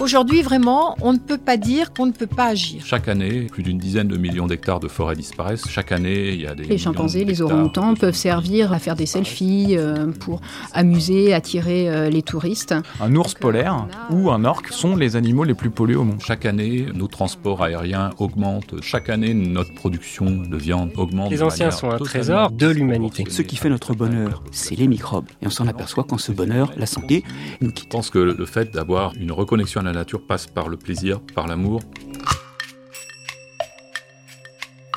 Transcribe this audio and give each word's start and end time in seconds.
Aujourd'hui, 0.00 0.40
vraiment, 0.40 0.96
on 1.02 1.12
ne 1.12 1.18
peut 1.18 1.36
pas 1.36 1.58
dire 1.58 1.92
qu'on 1.92 2.06
ne 2.06 2.12
peut 2.12 2.26
pas 2.26 2.46
agir. 2.46 2.82
Chaque 2.86 3.06
année, 3.06 3.42
plus 3.52 3.62
d'une 3.62 3.76
dizaine 3.76 4.08
de 4.08 4.16
millions 4.16 4.46
d'hectares 4.46 4.80
de 4.80 4.88
forêts 4.88 5.14
disparaissent. 5.14 5.68
Chaque 5.68 5.92
année, 5.92 6.30
il 6.30 6.40
y 6.40 6.46
a 6.46 6.54
des. 6.54 6.64
Les 6.64 6.78
chimpanzés, 6.78 7.26
les 7.26 7.42
orang-outans 7.42 7.94
peuvent 7.94 8.14
servir 8.14 8.72
à 8.72 8.78
faire 8.78 8.96
des 8.96 9.04
selfies 9.04 9.76
euh, 9.76 10.06
pour 10.06 10.40
amuser, 10.72 11.34
attirer 11.34 11.90
euh, 11.90 12.08
les 12.08 12.22
touristes. 12.22 12.74
Un 12.98 13.14
ours 13.14 13.34
polaire 13.34 13.86
ou 14.08 14.30
un 14.30 14.46
orque 14.46 14.68
sont 14.68 14.96
les 14.96 15.16
animaux 15.16 15.44
les 15.44 15.52
plus 15.52 15.68
pollués 15.68 15.96
au 15.96 16.04
monde. 16.04 16.22
Chaque 16.24 16.46
année, 16.46 16.86
nos 16.94 17.06
transports 17.06 17.62
aériens 17.62 18.08
augmentent. 18.18 18.76
Chaque 18.80 19.10
année, 19.10 19.34
notre 19.34 19.74
production 19.74 20.30
de 20.30 20.56
viande 20.56 20.92
augmente. 20.96 21.30
Les 21.30 21.42
anciens 21.42 21.70
sont 21.70 21.90
un 21.90 21.98
trésor 21.98 22.50
de 22.52 22.68
l'humanité. 22.68 23.24
Ce 23.28 23.42
qui 23.42 23.56
fait 23.56 23.68
notre 23.68 23.92
bonheur, 23.92 24.42
c'est 24.50 24.76
les 24.76 24.88
microbes. 24.88 25.26
Et 25.42 25.46
on 25.46 25.50
s'en 25.50 25.66
aperçoit 25.66 26.04
quand 26.04 26.16
ce 26.18 26.32
bonheur, 26.32 26.72
la 26.78 26.86
santé, 26.86 27.22
nous 27.60 27.68
Je 27.68 27.74
quitte. 27.74 27.90
pense 27.90 28.08
que 28.08 28.18
le 28.18 28.46
fait 28.46 28.72
d'avoir 28.72 29.12
une 29.20 29.32
reconnexion 29.32 29.80
à 29.80 29.89
la 29.92 30.00
nature 30.00 30.26
passe 30.26 30.46
par 30.46 30.68
le 30.68 30.76
plaisir, 30.76 31.20
par 31.34 31.46
l'amour. 31.46 31.80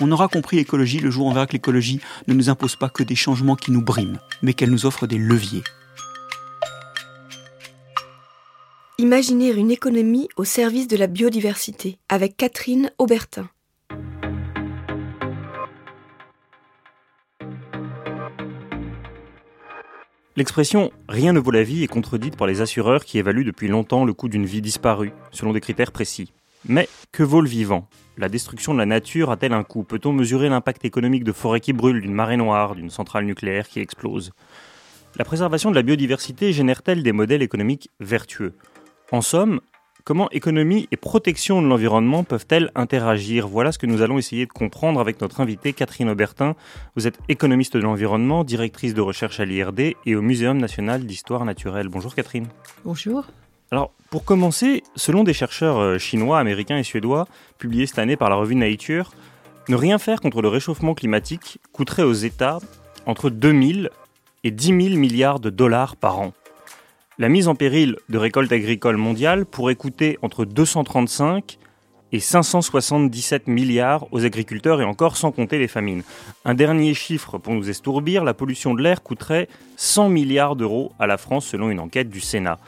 On 0.02 0.12
aura 0.12 0.28
compris 0.28 0.58
l'écologie 0.58 1.00
le 1.00 1.12
jour 1.12 1.28
où 1.28 1.30
on 1.30 1.34
verra 1.34 1.48
que 1.48 1.54
l'écologie 1.54 2.00
ne 2.28 2.34
nous 2.34 2.50
impose 2.50 2.76
pas 2.76 2.90
que 2.90 3.04
des 3.04 3.16
changements 3.16 3.56
qui 3.56 3.72
nous 3.72 3.82
briment, 3.82 4.20
mais 4.42 4.54
qu'elle 4.54 4.72
nous 4.72 4.86
offre 4.86 5.08
des 5.08 5.18
leviers. 5.18 5.64
Imaginer 8.98 9.52
une 9.52 9.72
économie 9.72 10.30
au 10.38 10.44
service 10.44 10.88
de 10.88 10.98
la 10.98 11.08
biodiversité 11.08 11.98
avec 12.10 12.38
Catherine 12.38 12.92
Aubertin. 12.98 13.50
L'expression 20.36 20.92
rien 21.08 21.32
ne 21.32 21.40
vaut 21.40 21.52
la 21.52 21.62
vie 21.62 21.84
est 21.84 21.88
contredite 21.88 22.38
par 22.38 22.48
les 22.48 22.62
assureurs 22.62 23.06
qui 23.06 23.20
évaluent 23.20 23.46
depuis 23.46 23.68
longtemps 23.68 24.04
le 24.04 24.14
coût 24.14 24.30
d'une 24.30 24.48
vie 24.48 24.62
disparue, 24.62 25.14
selon 25.32 25.54
des 25.54 25.62
critères 25.62 25.92
précis. 25.92 26.34
Mais 26.66 26.90
que 27.12 27.22
vaut 27.22 27.42
le 27.42 27.48
vivant? 27.48 27.88
La 28.18 28.30
destruction 28.30 28.74
de 28.74 28.80
la 28.80 28.88
nature 28.88 29.30
a-t-elle 29.30 29.54
un 29.54 29.64
coût? 29.64 29.84
Peut-on 29.84 30.12
mesurer 30.12 30.50
l'impact 30.50 30.86
économique 30.86 31.24
de 31.24 31.32
forêts 31.32 31.60
qui 31.60 31.72
brûlent, 31.72 32.02
d'une 32.02 32.16
marée 32.16 32.38
noire, 32.38 32.74
d'une 32.74 32.90
centrale 32.90 33.26
nucléaire 33.26 33.68
qui 33.68 33.80
explose? 33.80 34.32
La 35.18 35.26
préservation 35.26 35.70
de 35.70 35.76
la 35.76 35.84
biodiversité 35.84 36.52
génère-t-elle 36.52 37.04
des 37.04 37.12
modèles 37.12 37.44
économiques 37.44 37.92
vertueux? 38.00 38.54
En 39.12 39.22
somme, 39.22 39.62
comment 40.04 40.30
économie 40.32 40.88
et 40.92 40.98
protection 40.98 41.62
de 41.62 41.68
l'environnement 41.68 42.24
peuvent-elles 42.24 42.72
interagir? 42.76 43.48
Voilà 43.48 43.72
ce 43.72 43.78
que 43.78 43.86
nous 43.86 44.02
allons 44.02 44.18
essayer 44.18 44.46
de 44.46 44.52
comprendre 44.52 45.00
avec 45.00 45.22
notre 45.22 45.42
invitée 45.42 45.74
Catherine 45.74 46.10
Aubertin, 46.10 46.56
vous 46.96 47.08
êtes 47.08 47.20
économiste 47.30 47.78
de 47.78 47.82
l'environnement, 47.82 48.44
directrice 48.44 48.94
de 48.94 49.02
recherche 49.02 49.40
à 49.40 49.46
l'IRD 49.46 49.96
et 50.06 50.16
au 50.16 50.22
Muséum 50.22 50.58
national 50.58 51.06
d'histoire 51.06 51.46
naturelle. 51.46 51.88
Bonjour 51.88 52.16
Catherine. 52.16 52.48
Bonjour. 52.84 53.26
Alors, 53.72 53.92
pour 54.10 54.24
commencer, 54.26 54.84
selon 54.96 55.24
des 55.24 55.34
chercheurs 55.34 55.80
euh, 55.80 55.98
chinois, 55.98 56.38
américains 56.40 56.78
et 56.78 56.84
suédois, 56.84 57.28
publiés 57.58 57.88
cette 57.88 58.00
année 58.00 58.18
par 58.18 58.30
la 58.30 58.36
revue 58.36 58.56
Nature, 58.56 59.12
ne 59.70 59.76
rien 59.76 59.98
faire 59.98 60.22
contre 60.22 60.42
le 60.42 60.50
réchauffement 60.50 60.94
climatique 60.94 61.60
coûterait 61.72 62.04
aux 62.04 62.14
États 62.14 62.60
entre 63.06 63.30
2000 63.30 63.90
et 64.44 64.52
10 64.52 64.68
000 64.68 64.80
milliards 65.00 65.40
de 65.40 65.50
dollars 65.50 65.96
par 65.96 66.20
an. 66.20 66.34
La 67.20 67.30
mise 67.30 67.48
en 67.48 67.54
péril 67.54 67.98
de 68.10 68.18
récoltes 68.18 68.52
agricoles 68.52 68.98
mondiales 68.98 69.46
pourrait 69.46 69.76
coûter 69.76 70.18
entre 70.24 70.46
235 70.46 71.60
et 72.12 72.20
577 72.20 73.48
milliards 73.48 74.12
aux 74.12 74.26
agriculteurs 74.26 74.82
et 74.82 74.84
encore 74.84 75.16
sans 75.16 75.32
compter 75.32 75.60
les 75.60 75.68
famines. 75.68 76.02
Un 76.44 76.56
dernier 76.56 76.96
chiffre 76.96 77.38
pour 77.38 77.54
nous 77.54 77.70
estourbir, 77.70 78.24
la 78.24 78.34
pollution 78.34 78.74
de 78.74 78.82
l'air 78.82 79.04
coûterait 79.04 79.48
100 79.78 80.10
milliards 80.10 80.56
d'euros 80.56 80.92
à 80.98 81.06
la 81.06 81.18
France 81.18 81.46
selon 81.46 81.70
une 81.70 81.80
enquête 81.80 82.10
du 82.10 82.20
Sénat. 82.20 82.60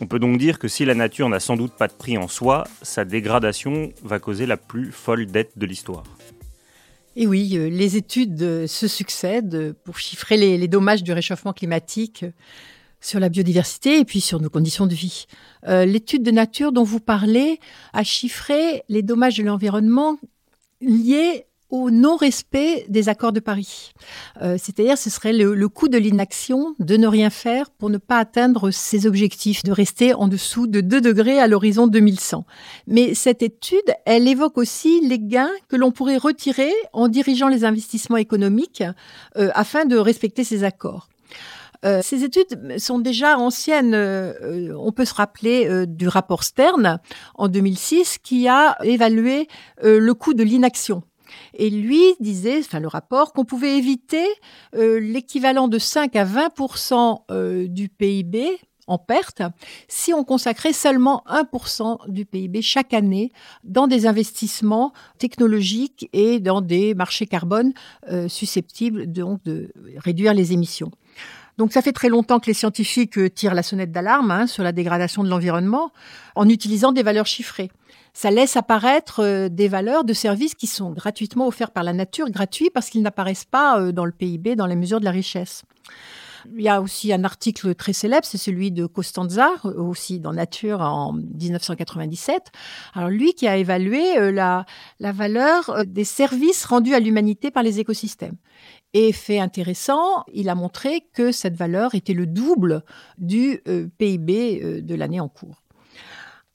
On 0.00 0.06
peut 0.06 0.18
donc 0.18 0.38
dire 0.38 0.58
que 0.58 0.68
si 0.68 0.86
la 0.86 0.94
nature 0.94 1.28
n'a 1.28 1.40
sans 1.40 1.56
doute 1.56 1.74
pas 1.74 1.88
de 1.88 1.92
prix 1.92 2.16
en 2.16 2.26
soi, 2.26 2.64
sa 2.80 3.04
dégradation 3.04 3.92
va 4.02 4.18
causer 4.18 4.46
la 4.46 4.56
plus 4.56 4.92
folle 4.92 5.26
dette 5.26 5.58
de 5.58 5.66
l'histoire. 5.66 6.04
Et 7.16 7.26
oui, 7.26 7.56
euh, 7.56 7.68
les 7.68 7.96
études 7.96 8.42
euh, 8.42 8.66
se 8.66 8.88
succèdent 8.88 9.74
pour 9.84 9.98
chiffrer 9.98 10.36
les, 10.36 10.68
dommages 10.68 11.02
du 11.02 11.12
réchauffement 11.12 11.52
climatique 11.52 12.24
sur 13.04 13.20
la 13.20 13.28
biodiversité 13.28 13.98
et 13.98 14.04
puis 14.04 14.20
sur 14.20 14.40
nos 14.40 14.50
conditions 14.50 14.86
de 14.86 14.94
vie. 14.94 15.26
Euh, 15.68 15.84
L'étude 15.84 16.22
de 16.22 16.30
nature 16.30 16.72
dont 16.72 16.84
vous 16.84 17.00
parlez 17.00 17.60
a 17.92 18.02
chiffré 18.02 18.82
les 18.88 19.02
dommages 19.02 19.36
de 19.36 19.42
l'environnement 19.42 20.18
liés 20.80 21.46
au 21.70 21.90
non-respect 21.90 22.86
des 22.88 23.08
accords 23.08 23.32
de 23.32 23.40
Paris. 23.40 23.92
Euh, 24.42 24.56
C'est-à-dire, 24.60 24.96
ce 24.96 25.10
serait 25.10 25.32
le, 25.32 25.68
coût 25.68 25.88
de 25.88 25.98
l'inaction, 25.98 26.74
de 26.78 26.96
ne 26.96 27.08
rien 27.08 27.30
faire 27.30 27.70
pour 27.70 27.90
ne 27.90 27.98
pas 27.98 28.18
atteindre 28.18 28.70
ses 28.70 29.06
objectifs, 29.06 29.64
de 29.64 29.72
rester 29.72 30.14
en 30.14 30.28
dessous 30.28 30.68
de 30.68 30.80
2 30.80 31.00
degrés 31.00 31.40
à 31.40 31.48
l'horizon 31.48 31.88
2100. 31.88 32.44
Mais 32.86 33.14
cette 33.14 33.42
étude, 33.42 33.92
elle 34.06 34.28
évoque 34.28 34.56
aussi 34.56 35.00
les 35.00 35.18
gains 35.18 35.50
que 35.68 35.76
l'on 35.76 35.90
pourrait 35.90 36.16
retirer 36.16 36.72
en 36.92 37.08
dirigeant 37.08 37.48
les 37.48 37.64
investissements 37.64 38.18
économiques 38.18 38.84
euh, 39.36 39.50
afin 39.54 39.84
de 39.84 39.96
respecter 39.96 40.44
ces 40.44 40.62
accords. 40.62 41.08
Euh, 41.84 42.00
ces 42.02 42.24
études 42.24 42.78
sont 42.78 42.98
déjà 42.98 43.38
anciennes. 43.38 43.94
Euh, 43.94 44.32
euh, 44.42 44.76
on 44.78 44.92
peut 44.92 45.04
se 45.04 45.14
rappeler 45.14 45.86
du 45.86 46.08
rapport 46.08 46.44
Stern 46.44 46.98
en 47.34 47.48
2006 47.48 48.18
qui 48.18 48.48
a 48.48 48.76
évalué 48.82 49.48
le 49.82 50.12
coût 50.12 50.34
de 50.34 50.42
l'inaction. 50.42 51.02
Et 51.54 51.70
lui 51.70 52.02
disait, 52.20 52.58
enfin 52.60 52.80
le 52.80 52.88
rapport, 52.88 53.32
qu'on 53.32 53.44
pouvait 53.44 53.76
éviter 53.76 54.26
l'équivalent 54.74 55.68
de 55.68 55.78
5 55.78 56.14
à 56.16 56.24
20 56.24 56.50
euh, 57.30 57.66
du 57.68 57.88
PIB 57.88 58.58
en 58.86 58.98
perte 58.98 59.40
si 59.88 60.12
on 60.12 60.24
consacrait 60.24 60.74
seulement 60.74 61.24
1% 61.26 62.10
du 62.10 62.26
PIB 62.26 62.60
chaque 62.60 62.92
année 62.92 63.32
dans 63.64 63.86
des 63.86 64.06
investissements 64.06 64.92
technologiques 65.18 66.10
et 66.12 66.38
dans 66.38 66.60
des 66.60 66.94
marchés 66.94 67.26
carbone 67.26 67.72
susceptibles 68.28 69.10
donc 69.10 69.42
de 69.44 69.72
réduire 69.96 70.34
les 70.34 70.52
émissions. 70.52 70.90
Donc 71.58 71.72
ça 71.72 71.82
fait 71.82 71.92
très 71.92 72.08
longtemps 72.08 72.40
que 72.40 72.46
les 72.46 72.54
scientifiques 72.54 73.18
euh, 73.18 73.30
tirent 73.30 73.54
la 73.54 73.62
sonnette 73.62 73.92
d'alarme 73.92 74.30
hein, 74.30 74.46
sur 74.46 74.62
la 74.62 74.72
dégradation 74.72 75.22
de 75.22 75.28
l'environnement 75.28 75.92
en 76.34 76.48
utilisant 76.48 76.92
des 76.92 77.02
valeurs 77.02 77.26
chiffrées. 77.26 77.70
Ça 78.12 78.30
laisse 78.30 78.56
apparaître 78.56 79.20
euh, 79.20 79.48
des 79.48 79.68
valeurs 79.68 80.04
de 80.04 80.12
services 80.12 80.54
qui 80.54 80.66
sont 80.66 80.90
gratuitement 80.90 81.46
offerts 81.46 81.70
par 81.70 81.84
la 81.84 81.92
nature, 81.92 82.28
gratuits 82.30 82.70
parce 82.70 82.90
qu'ils 82.90 83.02
n'apparaissent 83.02 83.44
pas 83.44 83.78
euh, 83.78 83.92
dans 83.92 84.04
le 84.04 84.12
PIB, 84.12 84.56
dans 84.56 84.66
les 84.66 84.76
mesures 84.76 85.00
de 85.00 85.04
la 85.04 85.12
richesse. 85.12 85.62
Il 86.54 86.60
y 86.60 86.68
a 86.68 86.82
aussi 86.82 87.10
un 87.10 87.24
article 87.24 87.74
très 87.74 87.94
célèbre, 87.94 88.26
c'est 88.26 88.36
celui 88.36 88.70
de 88.70 88.84
Costanza, 88.84 89.48
aussi 89.64 90.20
dans 90.20 90.34
Nature 90.34 90.82
en 90.82 91.14
1997. 91.14 92.52
Alors 92.92 93.08
lui 93.08 93.32
qui 93.32 93.48
a 93.48 93.56
évalué 93.56 94.30
la, 94.30 94.66
la 95.00 95.12
valeur 95.12 95.86
des 95.86 96.04
services 96.04 96.66
rendus 96.66 96.94
à 96.94 97.00
l'humanité 97.00 97.50
par 97.50 97.62
les 97.62 97.80
écosystèmes. 97.80 98.36
Et 98.96 99.12
fait 99.12 99.40
intéressant, 99.40 100.24
il 100.32 100.48
a 100.48 100.54
montré 100.54 101.02
que 101.12 101.32
cette 101.32 101.56
valeur 101.56 101.96
était 101.96 102.14
le 102.14 102.26
double 102.26 102.82
du 103.18 103.60
euh, 103.66 103.88
PIB 103.98 104.60
euh, 104.62 104.80
de 104.80 104.94
l'année 104.94 105.20
en 105.20 105.28
cours. 105.28 105.62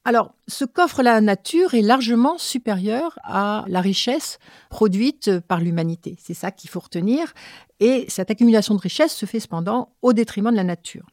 Alors, 0.06 0.34
ce 0.48 0.64
qu'offre 0.64 1.04
la 1.04 1.20
nature 1.20 1.74
est 1.74 1.82
largement 1.82 2.38
supérieur 2.38 3.20
à 3.24 3.66
la 3.68 3.82
richesse 3.82 4.40
produite 4.70 5.40
par 5.42 5.60
l'humanité. 5.60 6.18
C'est 6.20 6.34
ça 6.34 6.52
qu'il 6.52 6.70
faut 6.70 6.80
retenir. 6.80 7.34
Et 7.82 8.06
cette 8.08 8.32
accumulation 8.32 8.74
de 8.74 8.80
richesse 8.80 9.14
se 9.14 9.26
fait 9.26 9.42
cependant 9.42 9.94
au 10.02 10.14
détriment 10.14 10.52
de 10.52 10.56
la 10.56 10.64
nature. 10.64 11.06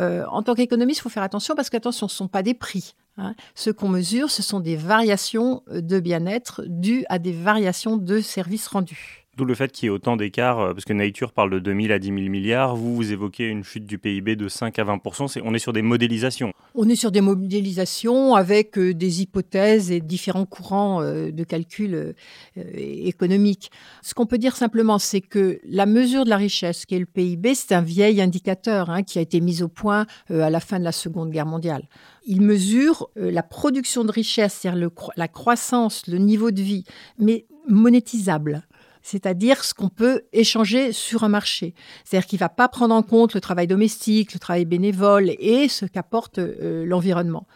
Euh, 0.00 0.24
en 0.30 0.44
tant 0.44 0.54
qu'économiste, 0.54 1.00
il 1.00 1.02
faut 1.02 1.08
faire 1.08 1.24
attention 1.24 1.56
parce 1.56 1.68
qu'attention, 1.68 2.06
ce 2.06 2.14
ne 2.14 2.18
sont 2.18 2.28
pas 2.28 2.44
des 2.44 2.54
prix. 2.54 2.94
hein. 3.16 3.34
Ce 3.56 3.70
qu'on 3.70 3.88
mesure, 3.88 4.30
ce 4.30 4.42
sont 4.42 4.60
des 4.60 4.76
variations 4.76 5.64
de 5.68 5.98
bien-être 5.98 6.62
dues 6.66 7.04
à 7.08 7.18
des 7.18 7.32
variations 7.32 7.96
de 7.96 8.20
services 8.20 8.68
rendus. 8.68 9.27
D'où 9.38 9.44
le 9.44 9.54
fait 9.54 9.70
qu'il 9.70 9.86
y 9.86 9.86
ait 9.86 9.90
autant 9.90 10.16
d'écarts, 10.16 10.58
euh, 10.58 10.74
parce 10.74 10.84
que 10.84 10.92
Nature 10.92 11.30
parle 11.30 11.50
de 11.50 11.60
2000 11.60 11.92
à 11.92 12.00
10 12.00 12.08
000 12.08 12.18
milliards, 12.22 12.74
vous, 12.74 12.96
vous 12.96 13.12
évoquez 13.12 13.46
une 13.46 13.62
chute 13.62 13.86
du 13.86 13.96
PIB 13.96 14.34
de 14.34 14.48
5 14.48 14.76
à 14.80 14.82
20 14.82 14.98
c'est, 15.28 15.40
On 15.44 15.54
est 15.54 15.60
sur 15.60 15.72
des 15.72 15.80
modélisations. 15.80 16.52
On 16.74 16.88
est 16.88 16.96
sur 16.96 17.12
des 17.12 17.20
modélisations 17.20 18.34
avec 18.34 18.76
euh, 18.76 18.92
des 18.94 19.22
hypothèses 19.22 19.92
et 19.92 20.00
différents 20.00 20.44
courants 20.44 21.02
euh, 21.02 21.30
de 21.30 21.44
calcul 21.44 22.16
économique. 22.56 23.70
Ce 24.02 24.12
qu'on 24.12 24.26
peut 24.26 24.38
dire 24.38 24.56
simplement, 24.56 24.98
c'est 24.98 25.20
que 25.20 25.60
la 25.64 25.86
mesure 25.86 26.24
de 26.24 26.30
la 26.30 26.36
richesse, 26.36 26.84
qui 26.84 26.96
est 26.96 26.98
le 26.98 27.06
PIB, 27.06 27.54
c'est 27.54 27.76
un 27.76 27.80
vieil 27.80 28.20
indicateur 28.20 28.90
hein, 28.90 29.04
qui 29.04 29.20
a 29.20 29.22
été 29.22 29.40
mis 29.40 29.62
au 29.62 29.68
point 29.68 30.06
à 30.28 30.50
la 30.50 30.58
fin 30.58 30.80
de 30.80 30.84
la 30.84 30.90
Seconde 30.90 31.30
Guerre 31.30 31.46
mondiale. 31.46 31.88
Il 32.26 32.40
mesure 32.40 33.08
la 33.14 33.44
production 33.44 34.04
de 34.04 34.10
richesse, 34.10 34.58
c'est-à-dire 34.60 34.90
la 35.16 35.28
croissance, 35.28 36.08
le 36.08 36.18
niveau 36.18 36.50
de 36.50 36.60
vie, 36.60 36.84
mais 37.18 37.46
monétisable 37.68 38.64
c'est-à-dire 39.02 39.64
ce 39.64 39.74
qu'on 39.74 39.88
peut 39.88 40.22
échanger 40.32 40.92
sur 40.92 41.24
un 41.24 41.28
marché. 41.28 41.74
C'est-à-dire 42.04 42.26
qu'il 42.26 42.36
ne 42.36 42.40
va 42.40 42.48
pas 42.48 42.68
prendre 42.68 42.94
en 42.94 43.02
compte 43.02 43.34
le 43.34 43.40
travail 43.40 43.66
domestique, 43.66 44.34
le 44.34 44.38
travail 44.38 44.64
bénévole 44.64 45.30
et 45.38 45.68
ce 45.68 45.86
qu'apporte 45.86 46.38
euh, 46.38 46.84
l'environnement. 46.84 47.46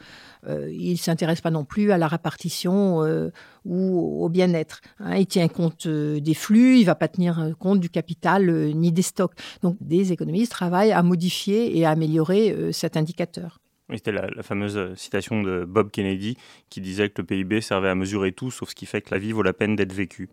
Euh, 0.48 0.68
il 0.72 0.92
ne 0.92 0.96
s'intéresse 0.96 1.40
pas 1.40 1.52
non 1.52 1.64
plus 1.64 1.92
à 1.92 1.98
la 1.98 2.08
répartition 2.08 3.04
euh, 3.04 3.30
ou 3.64 4.24
au 4.24 4.28
bien-être. 4.28 4.80
Hein. 4.98 5.16
Il 5.16 5.26
tient 5.26 5.46
compte 5.46 5.86
des 5.86 6.34
flux, 6.34 6.76
il 6.76 6.80
ne 6.80 6.86
va 6.86 6.96
pas 6.96 7.08
tenir 7.08 7.54
compte 7.60 7.78
du 7.78 7.90
capital 7.90 8.50
ni 8.74 8.90
des 8.90 9.02
stocks. 9.02 9.34
Donc 9.62 9.76
des 9.80 10.12
économistes 10.12 10.50
travaillent 10.50 10.92
à 10.92 11.02
modifier 11.02 11.78
et 11.78 11.84
à 11.84 11.90
améliorer 11.90 12.72
cet 12.72 12.96
indicateur. 12.96 13.60
C'était 13.94 14.12
la, 14.12 14.26
la, 14.34 14.42
fameuse 14.42 14.94
citation 14.96 15.42
de 15.42 15.64
Bob 15.64 15.90
Kennedy 15.90 16.36
qui 16.70 16.80
disait 16.80 17.10
que 17.10 17.20
le 17.20 17.26
PIB 17.26 17.60
servait 17.60 17.90
à 17.90 17.94
mesurer 17.94 18.32
tout, 18.32 18.50
sauf 18.50 18.70
ce 18.70 18.74
qui 18.74 18.86
fait 18.86 19.02
que 19.02 19.14
la 19.14 19.18
vie 19.18 19.32
vaut 19.32 19.42
la 19.42 19.52
peine 19.52 19.76
d'être 19.76 19.92
vécue. 19.92 20.30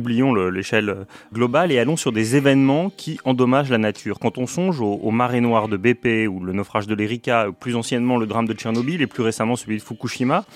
Oublions 0.00 0.34
l'échelle 0.34 1.06
globale 1.32 1.70
et 1.72 1.78
allons 1.78 1.96
sur 1.96 2.10
des 2.10 2.36
événements 2.36 2.90
qui 2.90 3.18
endommagent 3.24 3.70
la 3.70 3.78
nature. 3.78 4.18
Quand 4.18 4.38
on 4.38 4.46
songe 4.46 4.80
aux, 4.80 5.10
marées 5.10 5.42
noires 5.42 5.68
de 5.68 5.76
BP 5.76 6.26
ou 6.28 6.40
le 6.40 6.54
naufrage 6.54 6.86
de 6.86 6.94
l'Erika, 6.94 7.48
plus 7.60 7.76
anciennement 7.76 8.16
le 8.16 8.26
drame 8.26 8.48
de 8.48 8.54
Tchernobyl 8.54 9.02
et 9.02 9.06
plus 9.06 9.22
récemment 9.22 9.56
celui 9.56 9.76
de 9.76 9.82
Fukushima, 9.82 10.46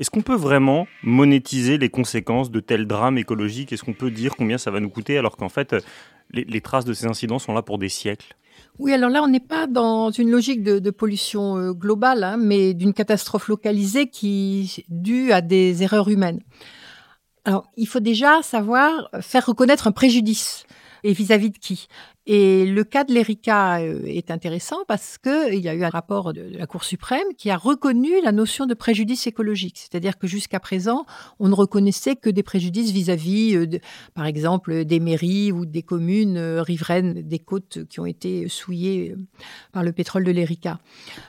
est-ce 0.00 0.10
qu'on 0.10 0.22
peut 0.22 0.34
vraiment 0.34 0.86
monétiser 1.02 1.76
les 1.76 1.90
conséquences 1.90 2.50
de 2.50 2.60
tels 2.60 2.86
drames 2.86 3.18
écologiques? 3.18 3.72
Est-ce 3.72 3.84
qu'on 3.84 3.92
peut 3.92 4.10
dire 4.10 4.34
combien 4.36 4.56
ça 4.56 4.70
va 4.70 4.80
nous 4.80 4.90
coûter 4.90 5.18
alors 5.18 5.36
qu'en 5.36 5.50
fait 5.50 5.76
les, 6.32 6.60
traces 6.62 6.86
de 6.86 6.94
ces 6.94 7.06
incidents 7.06 7.38
sont 7.38 7.52
là 7.52 7.62
pour 7.62 7.78
des 7.78 7.90
siècles? 7.90 8.34
Oui, 8.78 8.92
alors 8.92 9.10
là, 9.10 9.22
on 9.22 9.28
n'est 9.28 9.38
pas 9.38 9.66
dans 9.66 10.10
une 10.10 10.30
logique 10.30 10.62
de, 10.62 10.90
pollution 10.90 11.58
euh, 11.58 11.72
globale, 11.72 12.24
hein, 12.24 12.36
mais 12.36 12.74
d'une 12.74 12.92
catastrophe 12.92 13.48
localisée 13.48 14.08
qui 14.08 14.74
est 14.78 14.84
due 14.88 15.32
à 15.32 15.42
des 15.42 15.82
erreurs 15.82 16.08
humaines. 16.08 16.40
Alors, 17.44 17.70
il 17.76 17.86
faut 17.86 18.00
déjà 18.00 18.42
savoir 18.42 19.10
faire 19.20 19.46
reconnaître 19.46 19.86
un 19.86 19.92
préjudice 19.92 20.64
et 21.02 21.12
vis-à-vis 21.12 21.50
de 21.50 21.58
qui? 21.58 21.88
Et 22.26 22.64
le 22.64 22.84
cas 22.84 23.04
de 23.04 23.12
l'ERICA 23.12 23.80
euh, 23.80 24.00
est 24.06 24.30
intéressant 24.30 24.78
parce 24.88 25.18
qu'il 25.18 25.60
y 25.60 25.68
a 25.68 25.74
eu 25.74 25.84
un 25.84 25.90
rapport 25.90 26.32
de 26.32 26.56
la 26.56 26.66
Cour 26.66 26.82
suprême 26.82 27.26
qui 27.36 27.50
a 27.50 27.58
reconnu 27.58 28.22
la 28.22 28.32
notion 28.32 28.64
de 28.64 28.72
préjudice 28.72 29.26
écologique. 29.26 29.76
C'est-à-dire 29.76 30.16
que 30.18 30.26
jusqu'à 30.26 30.58
présent, 30.58 31.04
on 31.38 31.48
ne 31.48 31.54
reconnaissait 31.54 32.16
que 32.16 32.30
des 32.30 32.42
préjudices 32.42 32.92
vis-à-vis, 32.92 33.56
euh, 33.56 33.66
par 34.14 34.24
exemple, 34.24 34.86
des 34.86 35.00
mairies 35.00 35.52
ou 35.52 35.66
des 35.66 35.82
communes 35.82 36.38
euh, 36.38 36.62
riveraines 36.62 37.20
des 37.20 37.38
côtes 37.38 37.84
qui 37.90 38.00
ont 38.00 38.06
été 38.06 38.48
souillées 38.48 39.14
par 39.72 39.82
le 39.82 39.92
pétrole 39.92 40.24
de 40.24 40.30
l'ERICA. 40.30 40.78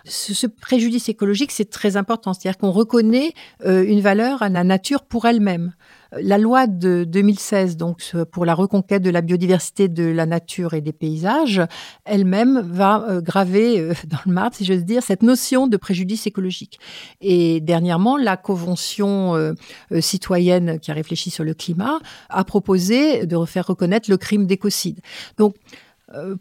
Ce, 0.06 0.48
préjudice 0.48 1.10
écologique, 1.10 1.52
c'est 1.52 1.70
très 1.70 1.98
important. 1.98 2.34
C'est-à-dire 2.34 2.58
qu'on 2.58 2.72
reconnaît 2.72 3.34
une 3.66 4.00
valeur 4.00 4.42
à 4.44 4.50
la 4.50 4.64
nature 4.64 5.04
pour 5.04 5.26
elle-même. 5.26 5.74
La 6.12 6.38
loi 6.38 6.68
de 6.68 7.04
2016, 7.04 7.78
donc 7.78 8.02
pour 8.32 8.46
la 8.46 8.54
reconquête 8.54 9.02
de 9.02 9.10
la 9.10 9.22
biodiversité 9.22 9.88
de 9.88 10.04
la 10.04 10.26
nature 10.26 10.74
et 10.74 10.82
des 10.82 10.94
paysages, 10.94 11.62
elle-même 12.06 12.60
va 12.60 13.06
euh, 13.10 13.22
graver 13.22 13.80
euh, 13.80 13.94
dans 14.08 14.20
le 14.26 14.32
marbre, 14.32 14.56
si 14.56 14.66
j'ose 14.66 14.86
dire, 14.86 15.04
cette 15.04 15.24
notion 15.24 15.68
de 15.68 15.78
préjudice 15.78 16.28
écologique. 16.28 16.80
Et 17.22 17.60
dernièrement, 17.62 18.18
la 18.18 18.38
Convention 18.38 19.36
euh, 19.36 19.54
citoyenne 20.00 20.80
qui 20.80 20.92
a 20.92 20.94
réfléchi 20.94 21.30
sur 21.30 21.44
le 21.44 21.54
climat 21.54 22.00
a 22.30 22.44
proposé 22.44 23.26
de 23.26 23.36
refaire 23.36 23.68
reconnaître 23.68 24.10
le 24.10 24.18
crime 24.18 24.46
d'écocide. 24.46 25.00
Donc, 25.38 25.56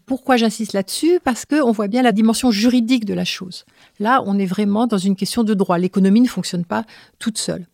pourquoi 0.07 0.37
j'insiste 0.37 0.75
là-dessus? 0.75 1.19
Parce 1.25 1.47
qu'on 1.47 1.73
voit 1.73 1.89
bien 1.89 2.03
la 2.03 2.13
dimension 2.13 2.51
juridique 2.51 3.07
de 3.07 3.15
la 3.15 3.25
chose. 3.25 3.65
Là, 3.99 4.23
on 4.27 4.39
est 4.39 4.47
vraiment 4.47 4.87
dans 4.87 4.99
une 4.99 5.17
question 5.17 5.43
de 5.43 5.55
droit. 5.55 5.79
L'économie 5.79 6.21
ne 6.21 6.29
fonctionne 6.29 6.67
pas 6.67 6.85
toute 7.19 7.39
seule. 7.39 7.67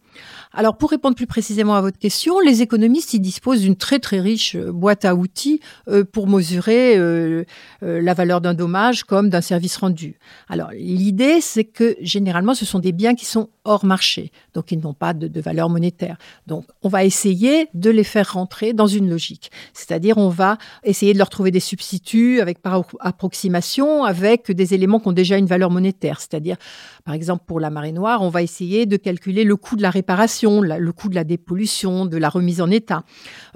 Alors, 0.53 0.77
pour 0.77 0.91
répondre 0.91 1.15
plus 1.15 1.29
précisément 1.29 1.77
à 1.77 1.81
votre 1.81 1.99
question, 1.99 2.41
les 2.41 2.61
économistes 2.61 3.15
ils 3.15 3.21
disposent 3.21 3.61
d'une 3.61 3.77
très 3.77 4.01
très 4.01 4.19
riche 4.19 4.57
euh, 4.57 4.73
boîte 4.73 5.05
à 5.05 5.15
outils 5.15 5.61
euh, 5.87 6.03
pour 6.05 6.27
mesurer 6.27 6.97
euh, 6.97 7.45
la 7.83 8.15
valeur 8.15 8.41
d'un 8.41 8.55
dommage 8.55 9.05
comme 9.05 9.31
d'un 9.31 9.43
service 9.43 9.77
rendu. 9.77 10.19
Alors, 10.49 10.71
l'idée, 10.73 11.41
c'est 11.41 11.65
que 11.65 11.97
généralement, 12.01 12.55
ce 12.55 12.65
sont 12.65 12.81
des 12.81 12.91
biens 12.91 13.15
qui 13.15 13.27
sont 13.27 13.49
hors 13.65 13.85
marché, 13.85 14.33
donc 14.55 14.73
ils 14.73 14.81
n'ont 14.81 14.95
pas 14.95 15.15
de, 15.15 15.29
de, 15.29 15.41
valeur 15.41 15.69
monétaire. 15.69 16.17
Donc, 16.49 16.65
on 16.83 16.89
va 16.89 17.05
essayer 17.05 17.69
de 17.75 17.91
les 17.91 18.05
faire 18.05 18.33
rentrer 18.33 18.73
dans 18.73 18.89
une 18.89 19.09
logique, 19.09 19.53
c'est-à-dire 19.73 20.19
on 20.19 20.31
va 20.31 20.59
essayer 20.83 21.13
de 21.13 21.19
leur 21.19 21.31
trouver 21.31 21.53
des 21.53 21.61
substituts 21.61 22.41
avec 22.41 22.61
par 22.61 22.83
approximation, 22.99 24.03
avec 24.03 24.51
des 24.51 24.75
éléments 24.75 24.99
qui 24.99 25.09
ont 25.09 25.13
déjà 25.13 25.37
une 25.37 25.47
valeur 25.47 25.71
monétaire, 25.71 26.21
c'est-à-dire, 26.21 26.57
par 27.05 27.15
exemple, 27.15 27.45
pour 27.47 27.61
la 27.61 27.71
marée 27.71 27.93
noire, 27.93 28.23
on 28.23 28.31
va 28.31 28.43
essayer 28.43 28.87
de 28.87 28.97
calculer 28.97 29.45
le 29.45 29.57
coût 29.57 29.77
de 29.77 29.83
la 29.83 29.91
réparation 29.91 30.40
le 30.43 30.93
coût 30.93 31.09
de 31.09 31.15
la 31.15 31.25
dépollution, 31.25 32.07
de 32.07 32.17
la 32.17 32.29
remise 32.29 32.61
en 32.61 32.71
état. 32.71 33.03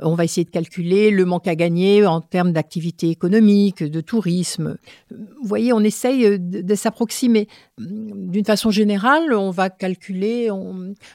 Euh, 0.01 0.07
on 0.07 0.15
va 0.15 0.25
essayer 0.25 0.45
de 0.45 0.51
calculer 0.51 1.11
le 1.11 1.25
manque 1.25 1.49
à 1.49 1.55
gagner 1.55 2.07
en 2.07 2.21
termes 2.21 2.53
d'activité 2.53 3.11
économique, 3.11 3.83
de 3.83 4.01
tourisme. 4.01 4.77
Vous 5.11 5.49
voyez, 5.49 5.73
on 5.73 5.81
essaye 5.81 6.25
euh, 6.27 6.39
de, 6.39 6.75
s'approximer. 6.75 7.49
D'une 7.79 8.45
façon 8.45 8.71
générale, 8.71 9.33
on 9.33 9.51
va 9.51 9.71
calculer, 9.71 10.49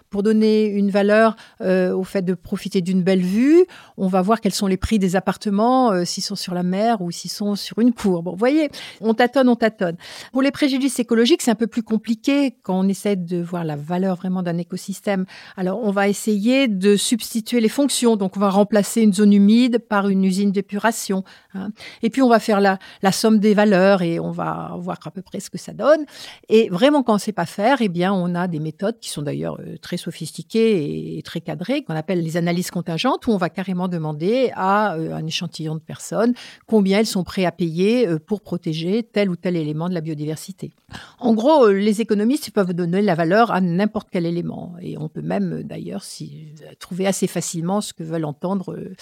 pour 0.10 0.24
donner 0.24 0.66
une 0.66 0.90
valeur 0.90 1.36
euh, 1.62 1.94
au 1.94 2.04
fait 2.04 2.22
de 2.22 2.34
profiter 2.34 2.82
d'une 2.82 3.04
belle 3.04 3.22
vue, 3.22 3.66
on 3.98 4.08
va 4.08 4.22
voir 4.22 4.42
quels 4.42 4.54
sont 4.54 4.68
les 4.68 4.78
prix 4.78 5.00
des 5.00 5.16
appartements, 5.16 6.06
s'ils 6.06 6.24
sont 6.24 6.36
sur 6.36 6.54
la 6.54 6.64
mer 6.64 7.02
ou 7.02 7.12
s'ils 7.12 7.32
sont 7.32 7.56
sur 7.56 7.80
une 7.80 7.94
cour. 7.94 8.24
Bon, 8.24 8.32
vous 8.32 8.38
voyez, 8.38 8.70
on 9.02 9.14
tâtonne, 9.14 9.50
on 9.50 9.56
tâtonne. 9.56 9.98
Pour 10.32 10.42
les 10.42 10.52
préjudices 10.52 11.00
écologiques, 11.00 11.42
c'est 11.42 11.52
un 11.52 11.56
peu 11.56 11.68
plus 11.68 11.84
compliqué 11.84 12.56
quand 12.64 12.80
on 12.80 12.88
essaie 12.88 13.16
de 13.16 13.42
voir 13.42 13.64
la 13.64 13.76
valeur 13.76 14.16
vraiment 14.16 14.44
d'un 14.44 14.58
écosystème. 14.58 15.26
Alors, 15.60 15.82
on 15.84 15.92
va 15.92 16.08
essayer 16.08 16.70
de 16.70 16.96
substituer 16.96 17.60
les 17.60 17.68
fonctions. 17.68 18.16
Donc, 18.16 18.38
on 18.38 18.40
va 18.40 18.50
remplacer 18.50 19.02
une 19.02 19.12
zone 19.12 19.34
humide 19.34 19.80
par 19.80 20.08
une 20.08 20.24
usine 20.24 20.54
d'épuration. 20.54 21.26
Hein. 21.54 21.72
Et 22.02 22.10
puis, 22.10 22.22
on 22.22 22.30
va 22.30 22.40
faire 22.40 22.62
la, 22.62 22.78
somme 23.12 23.40
des 23.40 23.54
valeurs 23.54 24.02
et 24.02 24.22
on 24.22 24.32
va 24.32 24.74
voir 24.80 24.98
à 25.04 25.12
peu 25.12 25.22
près 25.22 25.42
ce 25.42 25.50
que 25.50 25.58
ça 25.58 25.74
donne. 25.74 26.06
Et 26.48 26.70
vraiment, 26.70 27.04
quand 27.04 27.12
on 27.12 27.16
ne 27.16 27.20
sait 27.20 27.34
pas 27.34 27.46
faire, 27.46 27.80
eh 27.82 27.90
bien, 27.90 28.14
on 28.14 28.36
a 28.36 28.48
des 28.48 28.60
méthodes 28.60 29.00
qui 29.02 29.10
sont 29.10 29.22
d'ailleurs 29.22 29.60
euh, 29.60 29.76
très 29.82 29.98
sophistiquées 29.98 31.18
et 31.18 31.22
très 31.24 31.42
cadrées, 31.42 31.84
qu'on 31.84 31.96
appelle 31.96 32.24
les 32.24 32.38
analyses 32.38 32.72
contingentes, 32.72 33.28
où 33.28 33.32
on 33.32 33.38
va 33.38 33.50
carrément 33.50 33.90
demander 33.90 34.52
à 34.56 34.96
euh, 34.96 35.14
un 35.14 35.26
échantillon 35.26 35.76
de 35.76 35.82
personnes 35.82 36.36
combien 36.68 37.00
elles 37.00 37.06
sont 37.06 37.26
prêtes 37.26 37.48
à 37.48 37.52
payer 37.52 38.08
euh, 38.08 38.18
pour 38.18 38.40
protéger 38.40 39.04
tel 39.04 39.30
ou 39.30 39.36
tel 39.36 39.58
élément 39.58 39.90
de 39.90 39.94
la 39.94 40.00
biodiversité. 40.00 40.72
En 41.20 41.34
gros, 41.34 41.68
les 41.68 42.00
économistes 42.00 42.52
peuvent 42.52 42.74
donner 42.74 43.02
la 43.02 43.16
valeur 43.16 43.52
à 43.52 43.60
n'importe 43.60 44.08
quel 44.10 44.26
élément. 44.26 44.76
Et 44.82 44.98
on 44.98 45.10
peut 45.10 45.22
même 45.22 45.49
d'ailleurs 45.64 46.04
si, 46.04 46.54
trouver 46.80 47.08
assez 47.08 47.28
facilement 47.28 47.82
ce 47.82 47.94
que 47.94 48.04
veulent 48.04 48.26
entendre 48.26 48.74
euh, 48.74 48.94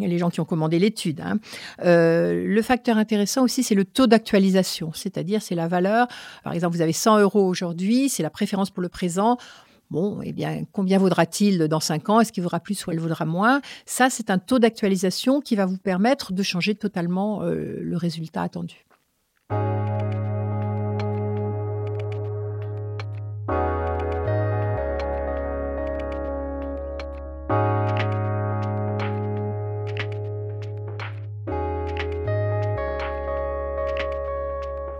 les 0.00 0.18
gens 0.18 0.30
qui 0.30 0.40
ont 0.40 0.44
commandé 0.44 0.78
l'étude. 0.78 1.20
Hein. 1.20 1.38
Euh, 1.84 2.44
le 2.46 2.62
facteur 2.62 2.96
intéressant 2.96 3.42
aussi, 3.42 3.62
c'est 3.62 3.74
le 3.74 3.84
taux 3.84 4.06
d'actualisation, 4.06 4.92
c'est-à-dire 4.94 5.42
c'est 5.42 5.54
la 5.54 5.68
valeur. 5.68 6.08
Par 6.44 6.52
exemple, 6.52 6.76
vous 6.76 6.82
avez 6.82 6.92
100 6.92 7.18
euros 7.20 7.46
aujourd'hui, 7.46 8.08
c'est 8.08 8.22
la 8.22 8.30
préférence 8.30 8.70
pour 8.70 8.82
le 8.82 8.88
présent. 8.88 9.38
Bon, 9.90 10.20
eh 10.22 10.32
bien, 10.32 10.64
combien 10.72 10.98
vaudra-t-il 10.98 11.66
dans 11.66 11.80
5 11.80 12.10
ans? 12.10 12.20
Est-ce 12.20 12.30
qu'il 12.30 12.42
vaudra 12.42 12.60
plus 12.60 12.86
ou 12.86 12.90
elle 12.90 13.00
vaudra 13.00 13.24
moins? 13.24 13.62
Ça, 13.86 14.10
c'est 14.10 14.28
un 14.28 14.38
taux 14.38 14.58
d'actualisation 14.58 15.40
qui 15.40 15.56
va 15.56 15.64
vous 15.64 15.78
permettre 15.78 16.34
de 16.34 16.42
changer 16.42 16.74
totalement 16.74 17.42
euh, 17.42 17.78
le 17.80 17.96
résultat 17.96 18.42
attendu. 18.42 18.87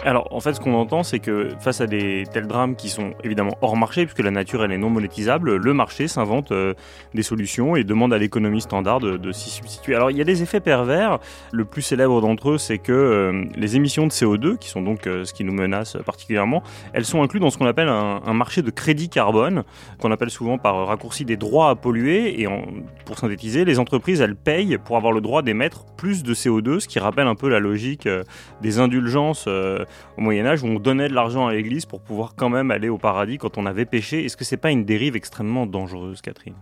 Alors, 0.05 0.29
en 0.31 0.39
fait, 0.39 0.55
ce 0.55 0.61
qu'on 0.61 0.75
entend, 0.75 1.03
c'est 1.03 1.19
que 1.19 1.49
face 1.59 1.81
à 1.81 1.89
des 1.89 2.23
tels 2.33 2.47
drames 2.47 2.77
qui 2.77 2.89
sont 2.89 3.15
évidemment 3.25 3.59
hors 3.63 3.77
marché, 3.77 4.07
puisque 4.07 4.21
la 4.21 4.31
nature, 4.31 4.63
elle 4.63 4.71
est 4.71 4.79
non 4.79 4.91
monétisable, 4.91 5.57
le 5.57 5.75
marché 5.75 6.07
s'invente 6.07 6.53
euh, 6.53 6.75
des 7.15 7.25
solutions 7.25 7.75
et 7.75 7.83
demande 7.83 8.13
à 8.13 8.19
l'économie 8.19 8.61
standard 8.61 9.01
de, 9.01 9.33
s'y 9.33 9.51
substituer. 9.51 9.97
Alors, 9.97 10.13
il 10.13 10.17
y 10.17 10.21
a 10.21 10.25
des 10.25 10.43
effets 10.43 10.61
pervers. 10.61 11.19
Le 11.51 11.65
plus 11.65 11.83
célèbre 11.83 12.21
d'entre 12.21 12.51
eux, 12.51 12.59
c'est 12.59 12.79
que 12.79 12.93
euh, 12.93 13.45
les 13.57 13.75
émissions 13.75 14.07
de 14.07 14.13
CO2, 14.13 14.57
qui 14.57 14.69
sont 14.69 14.83
donc 14.83 15.09
euh, 15.09 15.25
ce 15.25 15.35
qui 15.35 15.43
nous 15.43 15.53
menace 15.53 15.97
particulièrement, 16.07 16.63
elles 16.93 17.05
sont 17.05 17.23
incluses 17.23 17.43
dans 17.43 17.51
ce 17.51 17.59
qu'on 17.59 17.67
appelle 17.67 17.89
un, 17.89 18.33
marché 18.35 18.63
de 18.63 18.71
crédit 18.71 19.09
carbone, 19.09 19.65
qu'on 20.01 20.13
appelle 20.13 20.31
souvent 20.31 20.59
par 20.59 20.87
raccourci 20.87 21.25
des 21.25 21.37
droits 21.37 21.71
à 21.71 21.75
polluer. 21.75 22.41
Et 22.41 22.47
pour 23.05 23.19
synthétiser, 23.19 23.65
les 23.65 23.81
entreprises, 23.81 24.21
elles 24.21 24.37
payent 24.37 24.79
pour 24.79 24.97
avoir 24.97 25.13
le 25.13 25.21
droit 25.21 25.43
d'émettre 25.43 25.85
plus 25.97 26.23
de 26.23 26.35
CO2, 26.35 26.79
ce 26.79 26.87
qui 26.87 27.01
rappelle 27.01 27.27
un 27.27 27.35
peu 27.35 27.49
la 27.49 27.59
logique 27.59 28.09
des 28.63 28.79
indulgences 28.79 29.49
au 30.17 30.21
Moyen 30.21 30.47
Âge 30.47 30.63
où 30.63 30.67
on 30.67 30.79
donnait 30.79 31.09
de 31.09 31.15
l'argent 31.15 31.47
à 31.47 31.53
l'Église 31.53 31.87
pour 31.87 32.01
pouvoir 32.01 32.35
quand 32.37 32.49
même 32.49 32.71
aller 32.71 32.89
au 32.89 32.99
paradis 32.99 33.39
quand 33.39 33.59
on 33.59 33.67
avait 33.67 33.87
péché. 33.87 34.25
Est-ce 34.25 34.37
que 34.37 34.45
c'est 34.45 34.57
pas 34.57 34.71
une 34.71 34.85
dérive 34.85 35.17
extrêmement 35.17 35.67
dangereuse, 35.67 36.21
Catherine? 36.21 36.55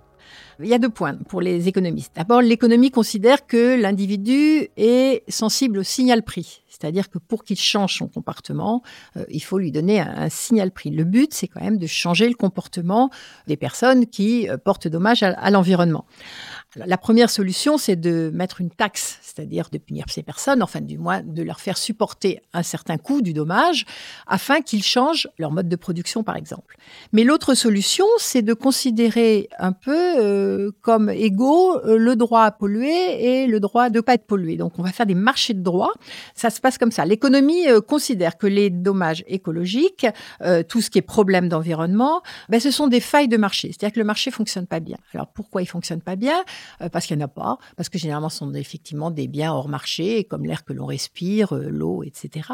Il 0.61 0.69
y 0.69 0.75
a 0.75 0.79
deux 0.79 0.89
points 0.89 1.15
pour 1.29 1.43
les 1.43 1.69
économistes. 1.69 2.13
D'abord, 2.17 2.41
l'économie 2.41 2.91
considère 2.91 3.47
que 3.47 3.79
l'individu 3.79 4.69
est 4.79 5.23
sensible 5.29 5.79
au 5.79 5.83
signal 5.83 6.23
prix. 6.23 6.63
C'est-à-dire 6.69 7.11
que 7.11 7.19
pour 7.19 7.45
qu'il 7.45 7.59
change 7.59 7.99
son 7.99 8.09
comportement, 8.09 8.83
euh, 9.17 9.25
il 9.29 9.43
faut 9.43 9.59
lui 9.59 9.71
donner 9.71 10.01
un, 10.01 10.29
signal 10.31 10.71
prix. 10.71 10.91
Le 10.91 11.05
but, 11.05 11.35
c'est 11.35 11.47
quand 11.47 11.61
même 11.61 11.79
de 11.79 11.87
changer 11.87 12.29
le 12.29 12.35
comportement 12.35 13.11
des 13.47 13.57
personnes 13.57 14.07
qui 14.07 14.49
euh, 14.49 14.57
portent 14.57 14.89
dommage 14.89 15.23
à 15.23 15.51
l'environnement. 15.51 16.07
La 16.85 16.99
première 16.99 17.31
solution, 17.31 17.79
c'est 17.79 17.97
de 17.97 18.31
mettre 18.35 18.61
une 18.61 18.71
taxe, 18.71 19.19
c'est-à-dire 19.23 19.69
de 19.73 19.79
punir 19.79 20.05
ces 20.09 20.23
personnes, 20.23 20.63
enfin 20.63 20.83
du 20.83 20.99
moins 20.99 21.23
de 21.23 21.43
leur 21.43 21.59
faire 21.61 21.79
supporter 21.79 22.41
un 22.53 22.63
certain 22.63 22.99
coût 22.99 23.23
du 23.23 23.33
dommage, 23.33 23.87
afin 24.27 24.61
qu'ils 24.61 24.83
changent 24.83 25.29
leur 25.39 25.53
mode 25.53 25.69
de 25.69 25.77
production, 25.77 26.23
par 26.23 26.37
exemple. 26.37 26.77
Mais 27.13 27.25
l'autre 27.25 27.55
solution, 27.55 28.05
c'est 28.19 28.43
de 28.43 28.53
considérer 28.53 29.49
un 29.59 29.73
peu 29.73 30.19
euh, 30.19 30.71
comme 30.83 31.09
égaux 31.09 31.79
euh, 31.85 31.97
le 31.97 32.15
droit 32.15 32.43
à 32.43 32.51
polluer 32.51 33.43
et 33.43 33.47
le 33.47 33.59
droit 33.59 33.89
de 33.89 33.97
ne 33.97 34.01
pas 34.03 34.15
être 34.15 34.27
pollué. 34.27 34.57
Donc 34.57 34.79
on 34.79 34.83
va 34.83 34.93
faire 34.93 35.07
des 35.07 35.15
marchés 35.15 35.55
de 35.55 35.63
droit. 35.63 35.93
Ça 36.35 36.51
se 36.51 36.61
passe 36.61 36.77
comme 36.77 36.93
ça. 36.93 37.05
L'économie 37.07 37.69
euh, 37.69 37.81
considère 37.81 38.37
que 38.37 38.47
les 38.47 38.69
dommages 38.69 39.25
écologiques, 39.29 40.07
euh, 40.43 40.63
tout 40.63 40.81
ce 40.81 40.91
qui 40.91 40.99
est 40.99 41.03
problème 41.03 41.49
d'environnement, 41.49 42.23
ben, 42.49 42.61
ce 42.61 42.71
sont 42.71 42.89
des 42.89 43.01
failles 43.01 43.29
de 43.29 43.37
marché. 43.37 43.69
C'est-à-dire 43.69 43.95
que 43.95 44.01
le 44.01 44.07
marché 44.07 44.31
fonctionne 44.31 44.67
pas 44.67 44.81
bien. 44.81 44.99
Alors 45.15 45.29
pourquoi 45.29 45.63
il 45.63 45.67
fonctionne 45.67 46.03
pas 46.03 46.17
bien? 46.17 46.45
Parce 46.93 47.07
qu'il 47.07 47.17
n'y 47.17 47.23
en 47.23 47.27
a 47.27 47.29
pas. 47.29 47.59
Parce 47.77 47.89
que 47.89 47.99
généralement, 47.99 48.29
ce 48.29 48.39
sont 48.39 48.53
effectivement 48.55 49.11
des 49.11 49.29
biens 49.29 49.53
hors 49.53 49.69
marché, 49.69 50.25
comme 50.25 50.45
l'air 50.45 50.65
que 50.65 50.73
l'on 50.73 50.87
respire, 50.87 51.55
euh, 51.55 51.69
l'eau, 51.69 52.03
etc. 52.03 52.49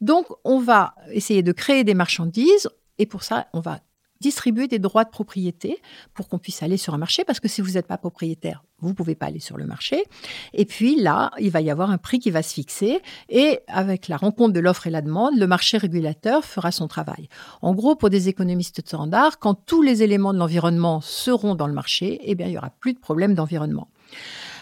Donc 0.00 0.26
on 0.44 0.60
va 0.60 0.94
essayer 1.12 1.42
de 1.42 1.52
créer 1.52 1.84
des 1.84 1.94
marchandises. 1.94 2.68
Et 2.98 3.06
pour 3.06 3.22
ça, 3.22 3.46
on 3.52 3.60
va 3.60 3.80
distribuer 4.20 4.68
des 4.68 4.78
droits 4.78 5.04
de 5.04 5.10
propriété 5.10 5.80
pour 6.14 6.28
qu'on 6.28 6.38
puisse 6.38 6.62
aller 6.62 6.76
sur 6.76 6.94
un 6.94 6.98
marché, 6.98 7.24
parce 7.24 7.40
que 7.40 7.48
si 7.48 7.60
vous 7.60 7.72
n'êtes 7.72 7.86
pas 7.86 7.98
propriétaire, 7.98 8.64
vous 8.80 8.88
ne 8.88 8.94
pouvez 8.94 9.14
pas 9.14 9.26
aller 9.26 9.40
sur 9.40 9.56
le 9.56 9.66
marché. 9.66 10.04
Et 10.52 10.64
puis 10.64 11.00
là, 11.00 11.30
il 11.38 11.50
va 11.50 11.60
y 11.60 11.70
avoir 11.70 11.90
un 11.90 11.98
prix 11.98 12.18
qui 12.18 12.30
va 12.30 12.42
se 12.42 12.54
fixer, 12.54 13.00
et 13.28 13.60
avec 13.68 14.08
la 14.08 14.16
rencontre 14.16 14.52
de 14.52 14.60
l'offre 14.60 14.86
et 14.86 14.90
la 14.90 15.02
demande, 15.02 15.36
le 15.36 15.46
marché 15.46 15.78
régulateur 15.78 16.44
fera 16.44 16.70
son 16.70 16.88
travail. 16.88 17.28
En 17.62 17.74
gros, 17.74 17.96
pour 17.96 18.10
des 18.10 18.28
économistes 18.28 18.86
standards, 18.86 19.38
quand 19.38 19.54
tous 19.54 19.82
les 19.82 20.02
éléments 20.02 20.32
de 20.32 20.38
l'environnement 20.38 21.00
seront 21.00 21.54
dans 21.54 21.66
le 21.66 21.74
marché, 21.74 22.20
eh 22.22 22.34
bien, 22.34 22.46
il 22.46 22.52
n'y 22.52 22.58
aura 22.58 22.70
plus 22.70 22.92
de 22.92 22.98
problème 22.98 23.34
d'environnement. 23.34 23.88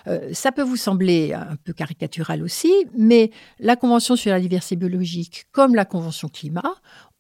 Euh, 0.07 0.31
ça 0.33 0.53
peut 0.53 0.63
vous 0.63 0.77
sembler 0.77 1.33
un 1.33 1.57
peu 1.57 1.73
caricatural 1.73 2.43
aussi, 2.43 2.73
mais 2.97 3.31
la 3.59 3.77
Convention 3.77 4.17
sur 4.17 4.31
la 4.31 4.41
diversité 4.41 4.77
biologique 4.77 5.47
comme 5.53 5.75
la 5.75 5.85
Convention 5.85 6.29
climat 6.29 6.75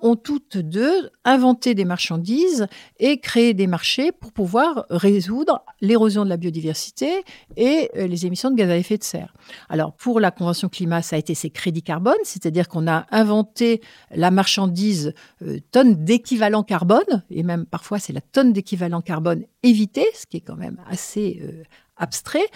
ont 0.05 0.17
toutes 0.17 0.59
deux 0.59 1.11
inventé 1.25 1.75
des 1.75 1.87
marchandises 1.87 2.67
et 2.99 3.19
créé 3.19 3.55
des 3.55 3.67
marchés 3.67 4.13
pour 4.13 4.33
pouvoir 4.33 4.85
résoudre 4.91 5.65
l'érosion 5.81 6.25
de 6.25 6.29
la 6.29 6.37
biodiversité 6.37 7.25
et 7.57 7.91
euh, 7.97 8.07
les 8.07 8.27
émissions 8.27 8.51
de 8.51 8.57
gaz 8.57 8.71
à 8.71 8.77
effet 8.77 8.99
de 8.99 9.03
serre. 9.03 9.35
Alors 9.71 9.95
pour 9.95 10.21
la 10.21 10.31
Convention 10.31 10.69
climat, 10.69 11.01
ça 11.01 11.17
a 11.17 11.19
été 11.19 11.35
ces 11.35 11.49
crédits 11.49 11.83
carbone, 11.83 12.15
c'est-à-dire 12.25 12.69
qu'on 12.69 12.87
a 12.87 13.07
inventé 13.11 13.81
la 14.11 14.31
marchandise 14.31 15.15
euh, 15.43 15.59
tonne 15.71 16.05
d'équivalent 16.05 16.65
carbone, 16.65 17.23
et 17.31 17.43
même 17.43 17.65
parfois 17.65 17.99
c'est 17.99 18.13
la 18.13 18.21
tonne 18.21 18.53
d'équivalent 18.53 19.01
carbone 19.01 19.45
évité, 19.63 20.05
ce 20.15 20.27
qui 20.27 20.37
est 20.37 20.43
quand 20.43 20.57
même 20.57 20.79
assez 20.91 21.41
euh, 21.43 21.63
abstrait. 21.97 22.47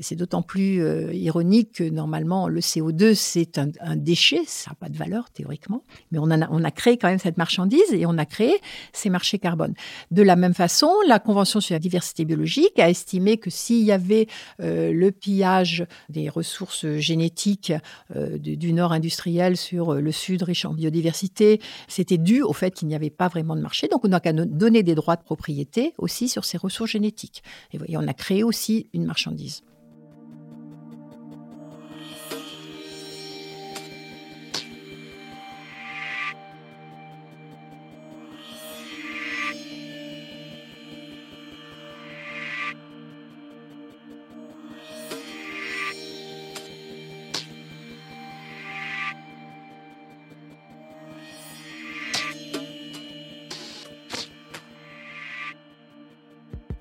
C'est 0.00 0.16
d'autant 0.16 0.42
plus 0.42 0.82
euh, 0.82 1.12
ironique 1.12 1.72
que 1.72 1.84
normalement 1.84 2.48
le 2.48 2.60
CO2 2.60 3.14
c'est 3.14 3.58
un, 3.58 3.96
déchet, 3.96 4.42
ça 4.46 4.70
n'a 4.70 4.74
pas 4.74 4.88
de 4.88 4.96
valeur 4.96 5.30
théoriquement, 5.30 5.82
mais 6.10 6.18
on, 6.18 6.30
a, 6.30 6.48
on 6.50 6.64
a 6.64 6.70
créé 6.70 6.96
quand 6.96 7.08
même 7.08 7.18
cette 7.18 7.36
marchandise 7.36 7.92
et 7.92 8.06
on 8.06 8.16
a 8.18 8.26
créé 8.26 8.58
ces 8.92 9.10
marchés 9.10 9.38
carbone. 9.38 9.74
De 10.10 10.22
la 10.22 10.36
même 10.36 10.54
façon, 10.54 10.90
la 11.06 11.18
Convention 11.18 11.60
sur 11.60 11.74
la 11.74 11.78
diversité 11.78 12.24
biologique 12.24 12.78
a 12.78 12.88
estimé 12.88 13.36
que 13.36 13.50
s'il 13.50 13.84
y 13.84 13.92
avait 13.92 14.26
euh, 14.60 14.92
le 14.92 15.12
pillage 15.12 15.86
des 16.08 16.28
ressources 16.28 16.86
génétiques 16.96 17.72
euh, 18.14 18.38
du, 18.38 18.72
nord 18.72 18.92
industriel 18.92 19.56
sur 19.56 19.94
le 19.94 20.12
sud 20.12 20.42
riche 20.42 20.64
en 20.64 20.74
biodiversité, 20.74 21.60
c'était 21.88 22.18
dû 22.18 22.42
au 22.42 22.52
fait 22.52 22.72
qu'il 22.72 22.88
n'y 22.88 22.94
avait 22.94 23.10
pas 23.10 23.28
vraiment 23.28 23.56
de 23.56 23.60
marché. 23.60 23.88
Donc 23.88 24.04
on 24.04 24.12
a 24.12 24.20
qu'à 24.20 24.32
donner 24.32 24.82
des 24.82 24.94
droits 24.94 25.16
de 25.16 25.22
propriété 25.22 25.92
aussi 25.98 26.28
sur 26.28 26.44
ces 26.44 26.58
ressources 26.58 26.90
génétiques. 26.90 27.42
Et 27.72 27.78
voyez, 27.78 27.96
on 27.96 28.06
a 28.06 28.14
créé 28.14 28.42
aussi 28.42 28.85
une 28.92 29.04
marchandise. 29.04 29.62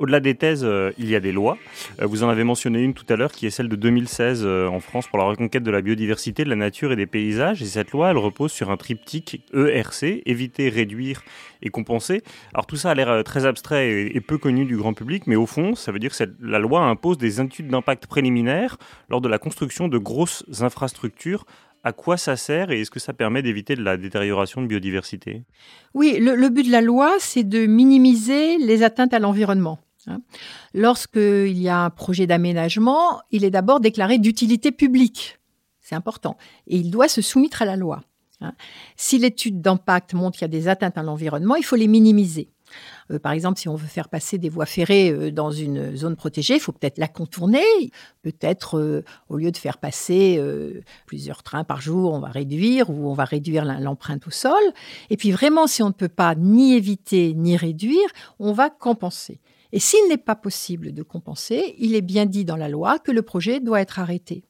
Au-delà 0.06 0.20
des 0.20 0.36
thèses, 0.36 0.64
euh, 0.64 0.92
il 1.00 1.10
y 1.10 1.16
a 1.16 1.20
des 1.20 1.32
lois. 1.32 1.58
Euh, 2.00 2.06
vous 2.06 2.22
en 2.22 2.30
avez 2.30 2.44
mentionné 2.44 2.80
une 2.84 2.94
tout 2.94 3.08
à 3.10 3.16
l'heure 3.16 3.32
qui 3.32 3.48
est 3.48 3.50
celle 3.50 3.70
de 3.70 3.76
2016 3.76 4.44
euh, 4.46 4.68
en 4.68 4.80
France 4.80 5.08
pour 5.08 5.18
la 5.18 5.24
reconquête 5.24 5.64
de 5.64 5.72
la 5.72 5.82
biodiversité, 5.82 6.44
de 6.44 6.50
la 6.52 6.56
nature 6.56 6.92
et 6.92 6.96
des 6.96 7.08
paysages. 7.08 7.64
Et 7.64 7.66
cette 7.66 7.90
loi, 7.90 8.12
elle 8.12 8.20
repose 8.20 8.52
sur 8.52 8.70
un 8.70 8.78
triptyque 8.78 9.42
ERC, 9.52 10.22
éviter, 10.28 10.70
réduire 10.70 11.24
et 11.64 11.72
compenser. 11.72 12.22
Alors 12.54 12.68
tout 12.68 12.76
ça 12.76 12.92
a 12.92 12.94
l'air 12.94 13.24
très 13.24 13.48
abstrait 13.48 14.12
et, 14.16 14.22
peu 14.22 14.38
connu 14.38 14.66
du 14.66 14.78
grand 14.78 14.94
public, 14.94 15.24
mais 15.26 15.36
au 15.36 15.48
fond, 15.48 15.74
ça 15.74 15.92
veut 15.92 15.98
dire 15.98 16.16
que 16.16 16.24
la 16.40 16.60
loi 16.60 16.82
impose 16.82 17.18
des 17.18 17.42
études 17.42 17.70
d'impact 17.70 18.06
préliminaires 18.06 18.78
lors 19.10 19.22
de 19.22 19.28
la 19.28 19.40
construction 19.40 19.88
de 19.88 19.98
grosses 19.98 20.46
infrastructures 20.62 21.46
à 21.84 21.94
quoi 21.94 22.18
ça 22.18 22.36
sert 22.36 22.70
et 22.70 22.82
est-ce 22.82 22.92
que 22.92 23.00
ça 23.00 23.14
permet 23.14 23.42
d'éviter 23.42 23.76
de 23.76 23.84
la 23.84 23.98
détérioration 23.98 24.62
de 24.62 24.68
biodiversité? 24.68 25.46
Oui, 25.96 26.18
le, 26.20 26.36
le, 26.36 26.50
but 26.50 26.68
de 26.68 26.72
la 26.72 26.82
loi, 26.82 27.16
c'est 27.20 27.44
de 27.44 27.66
minimiser 27.66 28.58
les 28.58 28.84
atteintes 28.84 29.14
à 29.14 29.20
l'environnement. 29.20 29.80
Hein. 30.08 30.22
Lorsqu'il 30.74 31.58
y 31.60 31.70
a 31.70 31.80
un 31.80 31.90
projet 31.90 32.28
d'aménagement, 32.28 33.22
il 33.32 33.44
est 33.44 33.52
d'abord 33.52 33.80
déclaré 33.80 34.18
d'utilité 34.18 34.72
publique. 34.72 35.40
C'est 35.82 35.96
important. 35.96 36.38
Et 36.68 36.78
il 36.78 36.92
doit 36.92 37.08
se 37.08 37.22
soumettre 37.22 37.62
à 37.62 37.66
la 37.66 37.76
loi. 37.76 38.02
Hein. 38.42 38.54
Si 38.96 39.18
l'étude 39.18 39.62
d'impact 39.62 40.14
montre 40.14 40.38
qu'il 40.38 40.44
y 40.44 40.46
a 40.46 40.48
des 40.50 40.68
atteintes 40.68 40.98
à 40.98 41.04
l'environnement, 41.04 41.56
il 41.56 41.64
faut 41.64 41.76
les 41.76 41.88
minimiser. 41.88 42.50
Euh, 43.12 43.20
par 43.20 43.32
exemple, 43.32 43.60
si 43.60 43.70
on 43.70 43.76
veut 43.76 43.88
faire 43.88 44.10
passer 44.10 44.38
des 44.38 44.50
voies 44.50 44.66
ferrées 44.66 45.12
euh, 45.12 45.32
dans 45.32 45.52
une 45.52 45.96
zone 45.96 46.16
protégée, 46.16 46.56
il 46.56 46.60
faut 46.60 46.72
peut-être 46.72 46.98
la 46.98 47.08
contourner. 47.08 47.64
Peut-être, 48.22 48.80
euh, 48.80 49.04
au 49.30 49.38
lieu 49.38 49.52
de 49.52 49.58
faire 49.58 49.78
passer 49.78 50.42
plusieurs 51.06 51.44
trains 51.44 51.64
par 51.64 51.82
jour, 51.82 52.14
on 52.14 52.20
va 52.20 52.30
réduire 52.30 52.90
ou 52.90 53.10
on 53.10 53.14
va 53.14 53.26
réduire 53.26 53.66
l'empreinte 53.66 54.28
au 54.28 54.32
sol. 54.32 54.54
Et 55.10 55.18
puis 55.18 55.32
vraiment, 55.32 55.68
si 55.68 55.84
on 55.84 55.88
ne 55.88 55.94
peut 55.94 56.10
pas 56.10 56.36
ni 56.36 56.76
éviter 56.76 57.34
ni 57.34 57.58
réduire, 57.58 58.08
on 58.40 58.54
va 58.54 58.70
compenser. 58.70 59.40
Et 59.76 59.80
s'il 59.80 60.08
n'est 60.08 60.16
pas 60.16 60.38
possible 60.38 60.94
de 60.94 61.04
compenser, 61.04 61.76
il 61.78 61.96
est 61.96 62.02
bien 62.02 62.26
dit 62.26 62.46
dans 62.46 62.56
la 62.56 62.70
loi 62.70 62.98
que 62.98 63.12
le 63.12 63.24
projet 63.24 63.60
doit 63.60 63.82
être 63.82 64.00
arrêté. 64.00 64.46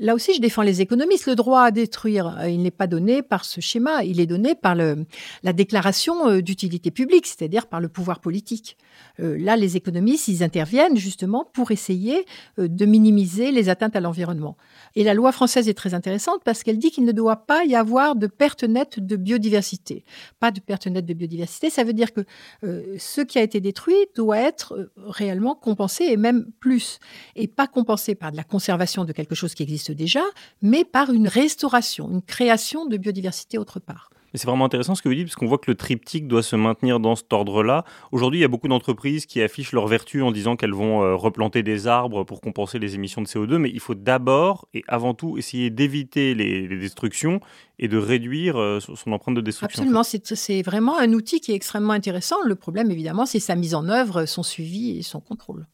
Là 0.00 0.14
aussi, 0.14 0.34
je 0.34 0.40
défends 0.40 0.62
les 0.62 0.80
économistes. 0.80 1.26
Le 1.26 1.34
droit 1.34 1.62
à 1.62 1.70
détruire, 1.70 2.38
euh, 2.38 2.48
il 2.48 2.62
n'est 2.62 2.70
pas 2.70 2.86
donné 2.86 3.22
par 3.22 3.44
ce 3.44 3.60
schéma, 3.60 4.04
il 4.04 4.20
est 4.20 4.26
donné 4.26 4.54
par 4.54 4.74
la 4.74 5.52
déclaration 5.52 6.28
euh, 6.28 6.40
d'utilité 6.40 6.90
publique, 6.90 7.26
c'est-à-dire 7.26 7.66
par 7.66 7.80
le 7.80 7.88
pouvoir 7.88 8.20
politique. 8.20 8.76
Euh, 9.20 9.36
là, 9.38 9.56
les 9.56 9.76
économistes, 9.76 10.28
ils 10.28 10.42
interviennent 10.42 10.96
justement 10.96 11.48
pour 11.52 11.70
essayer 11.70 12.24
de 12.58 12.86
minimiser 12.86 13.50
les 13.52 13.68
atteintes 13.68 13.96
à 13.96 14.00
l'environnement. 14.00 14.56
Et 14.94 15.04
la 15.04 15.14
loi 15.14 15.32
française 15.32 15.68
est 15.68 15.74
très 15.74 15.94
intéressante 15.94 16.40
parce 16.44 16.62
qu'elle 16.62 16.78
dit 16.78 16.90
qu'il 16.90 17.04
ne 17.04 17.12
doit 17.12 17.46
pas 17.46 17.64
y 17.64 17.74
avoir 17.74 18.16
de 18.16 18.26
perte 18.26 18.64
nette 18.64 19.00
de 19.00 19.16
biodiversité. 19.16 20.04
Pas 20.40 20.50
de 20.50 20.60
perte 20.60 20.86
nette 20.86 21.06
de 21.06 21.14
biodiversité, 21.14 21.70
ça 21.70 21.84
veut 21.84 21.92
dire 21.92 22.12
que 22.12 22.24
ce 22.62 23.20
qui 23.20 23.38
a 23.38 23.42
été 23.42 23.60
détruit 23.60 23.94
doit 24.14 24.38
être 24.38 24.90
réellement 24.96 25.54
compensé 25.54 26.04
et 26.04 26.16
même 26.16 26.46
plus. 26.60 26.98
Et 27.36 27.48
pas 27.48 27.66
compensé 27.66 28.14
par 28.14 28.32
de 28.32 28.36
la 28.36 28.44
conservation 28.44 29.04
de 29.04 29.12
quelque 29.12 29.34
chose 29.34 29.54
qui 29.54 29.62
existe 29.62 29.81
déjà, 29.90 30.22
mais 30.62 30.84
par 30.84 31.10
une 31.10 31.28
restauration, 31.28 32.08
une 32.10 32.22
création 32.22 32.86
de 32.86 32.96
biodiversité 32.96 33.58
autre 33.58 33.80
part. 33.80 34.10
C'est 34.34 34.46
vraiment 34.46 34.64
intéressant 34.64 34.94
ce 34.94 35.02
que 35.02 35.08
vous 35.08 35.14
dites, 35.14 35.26
parce 35.26 35.36
qu'on 35.36 35.46
voit 35.46 35.58
que 35.58 35.70
le 35.70 35.74
triptyque 35.74 36.26
doit 36.26 36.42
se 36.42 36.56
maintenir 36.56 37.00
dans 37.00 37.16
cet 37.16 37.32
ordre-là. 37.32 37.84
Aujourd'hui, 38.12 38.40
il 38.40 38.42
y 38.42 38.46
a 38.46 38.48
beaucoup 38.48 38.68
d'entreprises 38.68 39.26
qui 39.26 39.42
affichent 39.42 39.72
leur 39.72 39.86
vertu 39.86 40.22
en 40.22 40.32
disant 40.32 40.56
qu'elles 40.56 40.72
vont 40.72 41.02
euh, 41.02 41.14
replanter 41.14 41.62
des 41.62 41.86
arbres 41.86 42.24
pour 42.24 42.40
compenser 42.40 42.78
les 42.78 42.94
émissions 42.94 43.20
de 43.20 43.26
CO2, 43.26 43.58
mais 43.58 43.70
il 43.70 43.80
faut 43.80 43.94
d'abord 43.94 44.68
et 44.72 44.84
avant 44.88 45.12
tout 45.12 45.36
essayer 45.36 45.68
d'éviter 45.68 46.34
les, 46.34 46.66
les, 46.66 46.78
destructions 46.78 47.40
et 47.78 47.88
de 47.88 47.98
réduire 47.98 48.58
euh, 48.58 48.80
son 48.80 49.12
empreinte 49.12 49.36
de 49.36 49.42
destruction. 49.42 49.82
Absolument, 49.82 50.02
c'est 50.02 50.62
vraiment 50.62 50.98
un 50.98 51.12
outil 51.12 51.40
qui 51.40 51.52
est 51.52 51.56
extrêmement 51.56 51.92
intéressant. 51.92 52.36
Le 52.44 52.54
problème, 52.54 52.90
évidemment, 52.90 53.26
c'est 53.26 53.40
sa 53.40 53.54
mise 53.54 53.74
en 53.74 53.88
œuvre, 53.88 54.24
son 54.24 54.42
suivi 54.42 54.98
et 54.98 55.02
son 55.02 55.20
contrôle. 55.20 55.66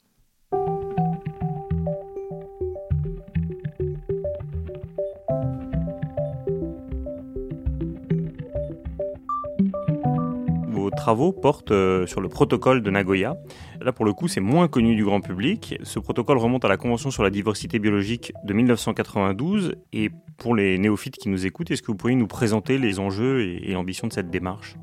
Travaux 10.98 11.32
portent 11.32 11.70
euh, 11.70 12.06
sur 12.06 12.20
le 12.20 12.28
protocole 12.28 12.82
de 12.82 12.90
Nagoya. 12.90 13.36
Là, 13.80 13.92
pour 13.92 14.04
le 14.04 14.12
coup, 14.12 14.28
c'est 14.28 14.40
moins 14.40 14.68
connu 14.68 14.96
du 14.96 15.04
grand 15.04 15.20
public. 15.20 15.78
Ce 15.84 15.98
protocole 15.98 16.38
remonte 16.38 16.64
à 16.64 16.68
la 16.68 16.76
Convention 16.76 17.10
sur 17.10 17.22
la 17.22 17.30
diversité 17.30 17.78
biologique 17.78 18.32
de 18.44 18.52
1992. 18.52 19.76
Et 19.92 20.10
pour 20.36 20.54
les 20.54 20.76
néophytes 20.76 21.16
qui 21.16 21.28
nous 21.28 21.46
écoutent, 21.46 21.70
est-ce 21.70 21.82
que 21.82 21.86
vous 21.86 21.96
pourriez 21.96 22.16
nous 22.16 22.26
présenter 22.26 22.78
les 22.78 22.98
enjeux 22.98 23.42
et, 23.42 23.72
l'ambition 23.72 24.08
de 24.08 24.12
cette 24.12 24.30
démarche? 24.30 24.74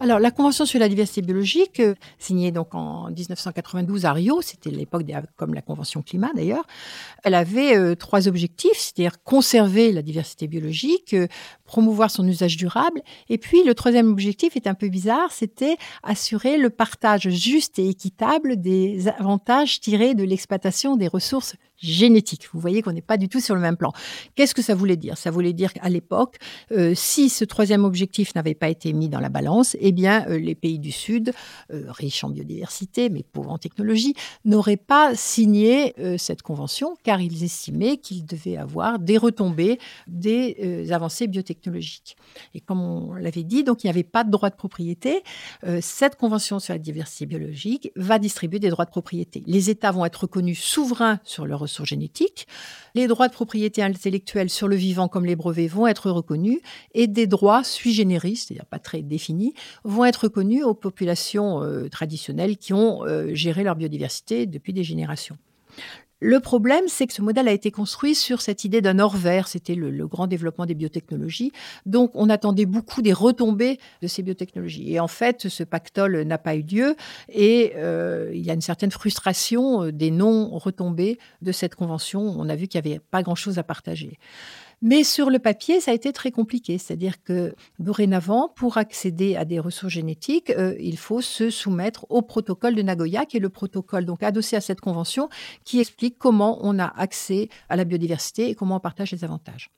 Alors, 0.00 0.18
la 0.18 0.32
Convention 0.32 0.66
sur 0.66 0.80
la 0.80 0.88
diversité 0.88 1.22
biologique, 1.22 1.78
euh, 1.78 1.94
signée 2.18 2.50
donc 2.50 2.74
en 2.74 3.08
1992 3.10 4.04
à 4.04 4.12
Rio, 4.12 4.42
c'était 4.42 4.70
l'époque 4.70 5.04
comme 5.36 5.54
la 5.54 5.62
Convention 5.62 6.02
climat 6.02 6.30
d'ailleurs, 6.34 6.66
elle 7.22 7.34
avait 7.34 7.76
euh, 7.76 7.94
trois 7.94 8.26
objectifs, 8.26 8.76
c'est-à-dire 8.76 9.22
conserver 9.22 9.92
la 9.92 10.02
diversité 10.02 10.48
biologique, 10.48 11.14
promouvoir 11.72 12.10
son 12.10 12.28
usage 12.28 12.58
durable, 12.58 13.00
et 13.30 13.38
puis 13.38 13.64
le 13.64 13.74
troisième 13.74 14.10
objectif 14.10 14.56
est 14.56 14.66
un 14.66 14.74
peu 14.74 14.90
bizarre, 14.90 15.32
c'était 15.32 15.78
assurer 16.02 16.58
le 16.58 16.68
partage 16.68 17.30
juste 17.30 17.78
et 17.78 17.88
équitable 17.88 18.60
des 18.60 19.08
avantages 19.08 19.80
tirés 19.80 20.14
de 20.14 20.22
l'exploitation 20.22 20.96
des 20.96 21.08
ressources 21.08 21.54
génétique. 21.82 22.48
Vous 22.52 22.60
voyez 22.60 22.80
qu'on 22.80 22.92
n'est 22.92 23.02
pas 23.02 23.16
du 23.16 23.28
tout 23.28 23.40
sur 23.40 23.54
le 23.54 23.60
même 23.60 23.76
plan. 23.76 23.92
Qu'est-ce 24.34 24.54
que 24.54 24.62
ça 24.62 24.74
voulait 24.74 24.96
dire? 24.96 25.18
Ça 25.18 25.30
voulait 25.30 25.52
dire 25.52 25.72
qu'à 25.72 25.88
l'époque, 25.88 26.36
euh, 26.70 26.92
si 26.94 27.28
ce 27.28 27.44
troisième 27.44 27.84
objectif 27.84 28.34
n'avait 28.34 28.54
pas 28.54 28.68
été 28.68 28.92
mis 28.92 29.08
dans 29.08 29.20
la 29.20 29.28
balance, 29.28 29.76
eh 29.80 29.92
bien, 29.92 30.24
euh, 30.28 30.38
les 30.38 30.54
pays 30.54 30.78
du 30.78 30.92
Sud, 30.92 31.32
euh, 31.72 31.86
riches 31.88 32.22
en 32.24 32.30
biodiversité 32.30 33.10
mais 33.10 33.24
pauvres 33.24 33.50
en 33.50 33.58
technologie, 33.58 34.14
n'auraient 34.44 34.76
pas 34.76 35.14
signé 35.14 35.94
cette 36.18 36.42
convention 36.42 36.96
car 37.02 37.20
ils 37.20 37.42
estimaient 37.42 37.96
qu'ils 37.96 38.24
devaient 38.24 38.56
avoir 38.56 38.98
des 38.98 39.16
retombées 39.16 39.78
des 40.06 40.92
avancées 40.92 41.26
biotechnologiques. 41.26 41.61
Et 42.54 42.60
comme 42.60 42.80
on 42.80 43.14
l'avait 43.14 43.42
dit, 43.42 43.64
donc 43.64 43.84
il 43.84 43.86
n'y 43.86 43.90
avait 43.90 44.02
pas 44.02 44.24
de 44.24 44.30
droit 44.30 44.50
de 44.50 44.56
propriété. 44.56 45.22
cette 45.80 46.16
convention 46.16 46.58
sur 46.58 46.74
la 46.74 46.78
diversité 46.78 47.26
biologique 47.26 47.90
va 47.96 48.18
distribuer 48.18 48.58
des 48.58 48.70
droits 48.70 48.84
de 48.84 48.90
propriété. 48.90 49.42
Les 49.46 49.70
États 49.70 49.90
vont 49.90 50.04
être 50.04 50.22
reconnus 50.22 50.60
souverains 50.60 51.20
sur 51.24 51.46
leurs 51.46 51.60
ressources 51.60 51.88
génétiques. 51.88 52.46
Les 52.94 53.06
droits 53.06 53.28
de 53.28 53.32
propriété 53.32 53.82
intellectuelle 53.82 54.50
sur 54.50 54.68
le 54.68 54.76
vivant 54.76 55.08
comme 55.08 55.24
les 55.24 55.36
brevets 55.36 55.68
vont 55.68 55.86
être 55.86 56.10
reconnus 56.10 56.60
et 56.94 57.06
des 57.06 57.26
droits 57.26 57.64
sui 57.64 57.92
generis, 57.92 58.36
c'est-à-dire 58.36 58.66
pas 58.66 58.78
très 58.78 59.02
définis, 59.02 59.54
vont 59.84 60.04
être 60.04 60.24
reconnus 60.24 60.64
aux 60.64 60.74
populations 60.74 61.62
euh, 61.62 61.88
traditionnelles 61.88 62.56
qui 62.56 62.72
ont 62.72 63.04
euh, 63.04 63.34
géré 63.34 63.64
leur 63.64 63.76
biodiversité 63.76 64.46
depuis 64.46 64.72
des 64.72 64.84
générations. 64.84 65.38
Le 66.24 66.38
problème, 66.38 66.84
c'est 66.86 67.08
que 67.08 67.12
ce 67.12 67.20
modèle 67.20 67.48
a 67.48 67.52
été 67.52 67.72
construit 67.72 68.14
sur 68.14 68.42
cette 68.42 68.64
idée 68.64 68.80
d'un 68.80 69.00
or 69.00 69.16
vert. 69.16 69.48
C'était 69.48 69.74
le, 69.74 70.06
grand 70.06 70.28
développement 70.28 70.66
des 70.66 70.74
biotechnologies. 70.76 71.50
Donc, 71.84 72.12
on 72.14 72.30
attendait 72.30 72.64
beaucoup 72.64 73.02
des 73.02 73.12
retombées 73.12 73.80
de 74.02 74.06
ces 74.06 74.22
biotechnologies. 74.22 74.92
Et 74.92 75.00
en 75.00 75.08
fait, 75.08 75.48
ce 75.48 75.64
pactole 75.64 76.22
n'a 76.22 76.38
pas 76.38 76.54
eu 76.54 76.62
lieu. 76.62 76.94
Et 77.28 77.72
euh, 77.74 78.30
il 78.32 78.46
y 78.46 78.50
a 78.52 78.54
une 78.54 78.60
certaine 78.60 78.92
frustration 78.92 79.82
euh, 79.82 79.90
des 79.90 80.12
non-retombées 80.12 81.18
de 81.40 81.50
cette 81.50 81.74
convention. 81.74 82.20
On 82.38 82.48
a 82.48 82.54
vu 82.54 82.68
qu'il 82.68 82.80
n'y 82.80 82.92
avait 82.92 83.00
pas 83.00 83.24
grand-chose 83.24 83.58
à 83.58 83.64
partager. 83.64 84.20
Mais 84.82 85.04
sur 85.04 85.30
le 85.30 85.38
papier, 85.38 85.80
ça 85.80 85.92
a 85.92 85.94
été 85.94 86.12
très 86.12 86.32
compliqué. 86.32 86.76
C'est-à-dire 86.76 87.22
que 87.22 87.54
dorénavant, 87.78 88.48
pour 88.48 88.78
accéder 88.78 89.36
à 89.36 89.44
des 89.44 89.60
ressources 89.60 89.92
génétiques, 89.92 90.50
euh, 90.50 90.74
il 90.80 90.98
faut 90.98 91.20
se 91.20 91.50
soumettre 91.50 92.04
au 92.10 92.20
protocole 92.20 92.74
de 92.74 92.82
Nagoya, 92.82 93.24
qui 93.24 93.36
est 93.36 93.40
le 93.40 93.48
protocole 93.48 94.04
adossé 94.20 94.56
à 94.56 94.60
cette 94.60 94.80
convention, 94.80 95.28
qui 95.64 95.78
explique 95.78 96.18
comment 96.18 96.58
on 96.62 96.80
a 96.80 96.86
accès 96.86 97.48
à 97.68 97.76
la 97.76 97.84
biodiversité 97.84 98.50
et 98.50 98.54
comment 98.56 98.76
on 98.76 98.80
partage 98.80 99.12
les 99.12 99.22
avantages. 99.22 99.70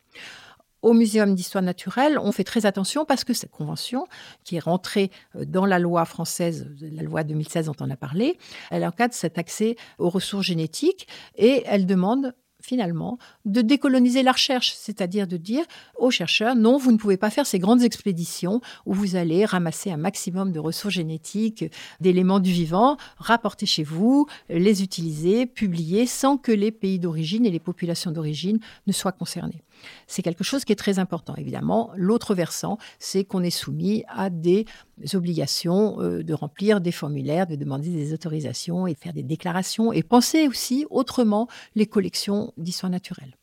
Au 0.81 0.93
Muséum 0.93 1.35
d'histoire 1.35 1.65
naturelle, 1.65 2.19
on 2.19 2.31
fait 2.33 2.45
très 2.45 2.67
attention 2.67 3.05
parce 3.05 3.25
que 3.25 3.33
cette 3.33 3.51
convention, 3.51 4.07
qui 4.45 4.57
est 4.57 4.61
rentrée 4.61 5.11
euh, 5.37 5.45
dans 5.45 5.67
la 5.67 5.79
loi 5.79 6.07
française, 6.07 6.67
la 6.81 7.03
loi 7.03 7.25
2016 7.25 7.67
dont 7.67 7.77
on 7.81 7.91
a 7.91 7.97
parlé, 7.97 8.39
elle 8.71 8.87
encadre 8.87 9.15
cet 9.15 9.37
accès 9.37 9.77
aux 9.99 10.09
ressources 10.09 10.47
génétiques 10.47 11.09
et 11.37 11.63
elle 11.67 11.85
demande 11.85 12.35
finalement, 12.65 13.19
de 13.45 13.61
décoloniser 13.61 14.23
la 14.23 14.33
recherche, 14.33 14.73
c'est-à-dire 14.75 15.27
de 15.27 15.37
dire 15.37 15.65
aux 15.99 16.11
chercheurs, 16.11 16.57
non, 16.57 16.79
vous 16.79 16.93
ne 16.93 16.97
pouvez 16.97 17.19
pas 17.19 17.29
faire 17.29 17.47
ces 17.47 17.59
grandes 17.59 17.83
expéditions 17.83 18.63
où 18.87 18.95
vous 18.95 19.17
allez 19.17 19.45
ramasser 19.45 19.91
un 19.91 19.99
maximum 19.99 20.51
de 20.51 20.59
ressources 20.59 20.95
génétiques, 20.95 21.67
d'éléments 22.01 22.41
du 22.41 22.53
vivant, 22.53 22.97
rapporter 23.19 23.67
chez 23.67 23.83
vous, 23.83 24.27
les 24.49 24.83
utiliser, 24.83 25.45
publier, 25.45 26.07
sans 26.07 26.39
que 26.39 26.53
les 26.53 26.73
pays 26.73 26.99
d'origine 26.99 27.45
et 27.45 27.51
les 27.51 27.61
populations 27.61 28.13
d'origine 28.13 28.59
ne 28.87 28.93
soient 28.93 29.13
concernés. 29.13 29.63
C'est 30.07 30.23
quelque 30.23 30.45
chose 30.45 30.65
qui 30.65 30.73
est 30.73 30.77
très 30.77 30.99
important, 30.99 31.35
évidemment. 31.37 31.91
L'autre 31.97 32.35
versant, 32.35 32.79
c'est 32.99 33.25
qu'on 33.25 33.43
est 33.43 33.51
soumis 33.51 34.05
à 34.09 34.31
des 34.31 34.67
obligations 35.15 36.01
euh, 36.01 36.23
de 36.23 36.35
remplir 36.35 36.81
des 36.81 36.93
formulaires, 36.93 37.47
de 37.47 37.57
demander 37.57 37.91
des 37.91 38.13
autorisations 38.13 38.87
et 38.87 38.95
faire 38.95 39.13
des 39.13 39.23
déclarations 39.23 39.93
et 39.93 40.03
penser 40.03 40.49
aussi 40.49 40.87
autrement 40.91 41.49
les 41.75 41.87
collections 41.87 42.53
d'histoire 42.57 42.91
naturelle. 42.91 43.37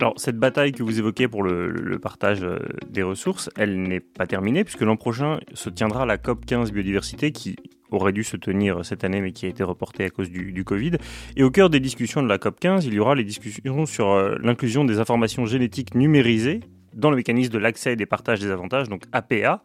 Alors, 0.00 0.14
cette 0.16 0.38
bataille 0.38 0.72
que 0.72 0.82
vous 0.82 0.98
évoquez 0.98 1.28
pour 1.28 1.42
le, 1.42 1.98
partage 1.98 2.42
euh, 2.42 2.58
des 2.88 3.02
ressources, 3.02 3.50
elle 3.58 3.82
n'est 3.82 4.00
pas 4.00 4.26
terminée, 4.26 4.64
puisque 4.64 4.80
l'an 4.80 4.96
prochain 4.96 5.40
se 5.52 5.68
tiendra 5.68 6.06
la 6.06 6.16
COP 6.16 6.46
15 6.46 6.72
biodiversité 6.72 7.32
qui 7.32 7.56
aurait 7.90 8.14
dû 8.14 8.24
se 8.24 8.38
tenir 8.38 8.82
cette 8.82 9.04
année, 9.04 9.20
mais 9.20 9.32
qui 9.32 9.44
a 9.44 9.50
été 9.50 9.62
reportée 9.62 10.04
à 10.04 10.08
cause 10.08 10.30
du, 10.30 10.64
Covid. 10.64 10.92
Et 11.36 11.42
au 11.42 11.50
cœur 11.50 11.68
des 11.68 11.80
discussions 11.80 12.22
de 12.22 12.28
la 12.28 12.38
COP 12.38 12.58
15, 12.58 12.86
il 12.86 12.94
y 12.94 12.98
aura 12.98 13.14
les 13.14 13.24
discussions 13.24 13.84
sur 13.84 14.08
euh, 14.08 14.36
l'inclusion 14.42 14.86
des 14.86 15.00
informations 15.00 15.44
génétiques 15.44 15.94
numérisées 15.94 16.60
dans 16.94 17.10
le 17.10 17.16
mécanisme 17.16 17.52
de 17.52 17.58
l'accès 17.58 17.92
et 17.92 17.96
des 17.96 18.06
partages 18.06 18.40
des 18.40 18.50
avantages, 18.50 18.88
donc 18.88 19.02
APA. 19.12 19.62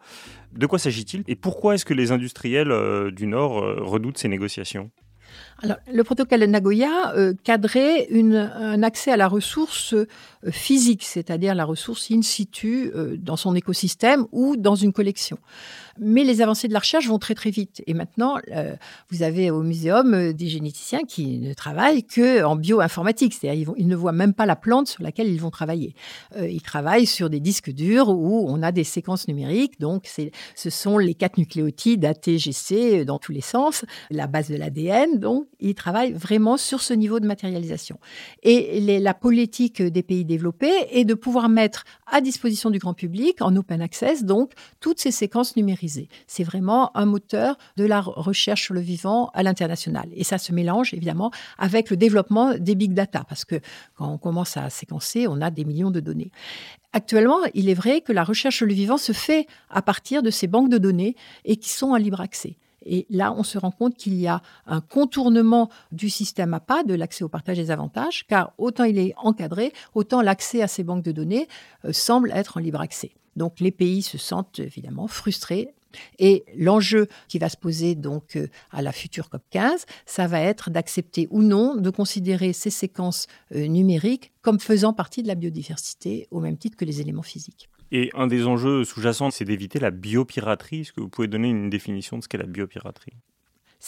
De 0.52 0.66
quoi 0.66 0.78
s'agit-il? 0.78 1.24
Et 1.28 1.34
pourquoi 1.34 1.76
est-ce 1.76 1.86
que 1.86 1.94
les 1.94 2.12
industriels 2.12 2.72
euh, 2.72 3.10
du 3.10 3.26
Nord 3.26 3.54
redoutent 3.54 4.18
ces 4.18 4.28
négociations? 4.28 4.90
Alors, 5.62 5.78
le 5.90 6.04
protocole 6.04 6.40
de 6.40 6.46
Nagoya 6.46 7.14
euh, 7.16 7.32
cadrait 7.42 8.08
un 8.12 8.82
accès 8.82 9.10
à 9.10 9.16
la 9.16 9.26
ressource 9.26 9.94
euh, 9.94 10.06
physique, 10.50 11.02
c'est-à-dire 11.02 11.54
la 11.54 11.64
ressource 11.64 12.10
in 12.10 12.20
situ 12.20 12.90
euh, 12.94 13.16
dans 13.16 13.36
son 13.36 13.54
écosystème 13.54 14.26
ou 14.32 14.56
dans 14.56 14.74
une 14.74 14.92
collection. 14.92 15.38
Mais 15.98 16.24
les 16.24 16.40
avancées 16.40 16.68
de 16.68 16.72
la 16.72 16.80
recherche 16.80 17.06
vont 17.06 17.18
très 17.18 17.34
très 17.34 17.50
vite. 17.50 17.82
Et 17.86 17.94
maintenant, 17.94 18.36
vous 19.10 19.22
avez 19.22 19.50
au 19.50 19.62
muséum 19.62 20.32
des 20.32 20.48
généticiens 20.48 21.04
qui 21.04 21.38
ne 21.38 21.54
travaillent 21.54 22.04
que 22.04 22.44
en 22.44 22.56
bioinformatique, 22.56 23.34
c'est-à-dire 23.34 23.72
ils, 23.76 23.88
ne 23.88 23.96
voient 23.96 24.12
même 24.12 24.34
pas 24.34 24.46
la 24.46 24.56
plante 24.56 24.88
sur 24.88 25.02
laquelle 25.02 25.28
ils 25.28 25.40
vont 25.40 25.50
travailler. 25.50 25.94
ils 26.38 26.62
travaillent 26.62 27.06
sur 27.06 27.30
des 27.30 27.40
disques 27.40 27.72
durs 27.72 28.08
où 28.08 28.46
on 28.48 28.62
a 28.62 28.72
des 28.72 28.84
séquences 28.84 29.28
numériques. 29.28 29.80
Donc, 29.80 30.08
ce 30.54 30.70
sont 30.70 30.98
les 30.98 31.14
quatre 31.14 31.38
nucléotides 31.38 32.04
ATGC 32.04 33.04
dans 33.04 33.18
tous 33.18 33.32
les 33.32 33.40
sens, 33.40 33.84
la 34.10 34.26
base 34.26 34.48
de 34.48 34.56
l'ADN. 34.56 35.18
Donc, 35.18 35.46
ils 35.60 35.74
travaillent 35.74 36.12
vraiment 36.12 36.56
sur 36.56 36.80
ce 36.80 36.94
niveau 36.94 37.20
de 37.20 37.26
matérialisation. 37.26 37.98
Et 38.42 38.80
la 39.00 39.14
politique 39.14 39.82
des 39.82 40.02
pays 40.02 40.24
développés 40.24 40.72
est 40.90 41.04
de 41.04 41.14
pouvoir 41.14 41.48
mettre 41.48 41.84
à 42.06 42.20
disposition 42.20 42.70
du 42.70 42.78
grand 42.78 42.94
public, 42.94 43.42
en 43.42 43.54
open 43.56 43.80
access, 43.80 44.24
donc, 44.24 44.52
toutes 44.80 45.00
ces 45.00 45.10
séquences 45.10 45.56
C'est 46.26 46.44
vraiment 46.44 46.96
un 46.96 47.06
moteur 47.06 47.56
de 47.76 47.84
la 47.84 48.00
recherche 48.00 48.64
sur 48.64 48.74
le 48.74 48.80
vivant 48.80 49.30
à 49.34 49.42
l'international. 49.42 50.08
Et 50.14 50.24
ça 50.24 50.38
se 50.38 50.52
mélange, 50.52 50.94
évidemment, 50.94 51.30
avec 51.58 51.90
le 51.90 51.96
développement 51.96 52.54
des 52.54 52.74
big 52.74 52.92
data, 52.94 53.24
parce 53.28 53.44
que 53.44 53.56
quand 53.96 54.08
on 54.08 54.18
commence 54.18 54.56
à 54.56 54.70
séquencer, 54.70 55.26
on 55.28 55.40
a 55.40 55.50
des 55.50 55.64
millions 55.64 55.90
de 55.90 56.00
données. 56.00 56.30
Actuellement, 56.92 57.38
il 57.54 57.68
est 57.68 57.74
vrai 57.74 58.00
que 58.00 58.12
la 58.12 58.24
recherche 58.24 58.56
sur 58.56 58.66
le 58.66 58.72
vivant 58.72 58.96
se 58.96 59.12
fait 59.12 59.46
à 59.70 59.82
partir 59.82 60.22
de 60.22 60.30
ces 60.30 60.46
banques 60.46 60.70
de 60.70 60.78
données 60.78 61.16
et 61.44 61.56
qui 61.56 61.70
sont 61.70 61.88
en 61.88 61.96
libre 61.96 62.20
accès. 62.20 62.56
Et 62.86 63.06
là, 63.10 63.34
on 63.36 63.42
se 63.42 63.58
rend 63.58 63.72
compte 63.72 63.96
qu'il 63.96 64.14
y 64.14 64.26
a 64.28 64.40
un 64.66 64.80
contournement 64.80 65.68
du 65.92 66.08
système 66.08 66.54
APA, 66.54 66.84
de 66.84 66.94
l'accès 66.94 67.24
au 67.24 67.28
partage 67.28 67.56
des 67.56 67.70
avantages, 67.70 68.26
car 68.28 68.52
autant 68.58 68.84
il 68.84 68.98
est 68.98 69.12
encadré, 69.16 69.72
autant 69.94 70.22
l'accès 70.22 70.62
à 70.62 70.68
ces 70.68 70.84
banques 70.84 71.02
de 71.02 71.12
données 71.12 71.48
euh, 71.84 71.92
semble 71.92 72.30
être 72.32 72.56
en 72.56 72.60
libre 72.60 72.80
accès. 72.80 73.12
Donc 73.36 73.60
les 73.60 73.70
pays 73.70 74.02
se 74.02 74.18
sentent 74.18 74.58
évidemment 74.58 75.06
frustrés. 75.06 75.68
Et 76.18 76.44
l'enjeu 76.56 77.06
qui 77.28 77.38
va 77.38 77.48
se 77.48 77.56
poser 77.56 77.94
donc 77.94 78.36
euh, 78.36 78.48
à 78.70 78.82
la 78.82 78.92
future 78.92 79.30
COP 79.30 79.42
15, 79.50 79.86
ça 80.04 80.26
va 80.26 80.40
être 80.40 80.68
d'accepter 80.68 81.26
ou 81.30 81.42
non 81.42 81.74
de 81.76 81.90
considérer 81.90 82.52
ces 82.52 82.70
séquences 82.70 83.26
euh, 83.54 83.66
numériques 83.66 84.32
comme 84.42 84.60
faisant 84.60 84.92
partie 84.92 85.22
de 85.22 85.28
la 85.28 85.34
biodiversité 85.34 86.28
au 86.30 86.40
même 86.40 86.58
titre 86.58 86.76
que 86.76 86.84
les 86.84 87.00
éléments 87.00 87.22
physiques. 87.22 87.70
Et 87.92 88.10
un 88.14 88.26
des 88.26 88.46
enjeux 88.46 88.84
sous-jacents, 88.84 89.30
c'est 89.30 89.44
d'éviter 89.44 89.78
la 89.78 89.90
biopiraterie. 89.90 90.80
Est-ce 90.80 90.92
que 90.92 91.00
vous 91.00 91.08
pouvez 91.08 91.28
donner 91.28 91.48
une 91.48 91.70
définition 91.70 92.18
de 92.18 92.22
ce 92.22 92.28
qu'est 92.28 92.38
la 92.38 92.46
biopiraterie? 92.46 93.14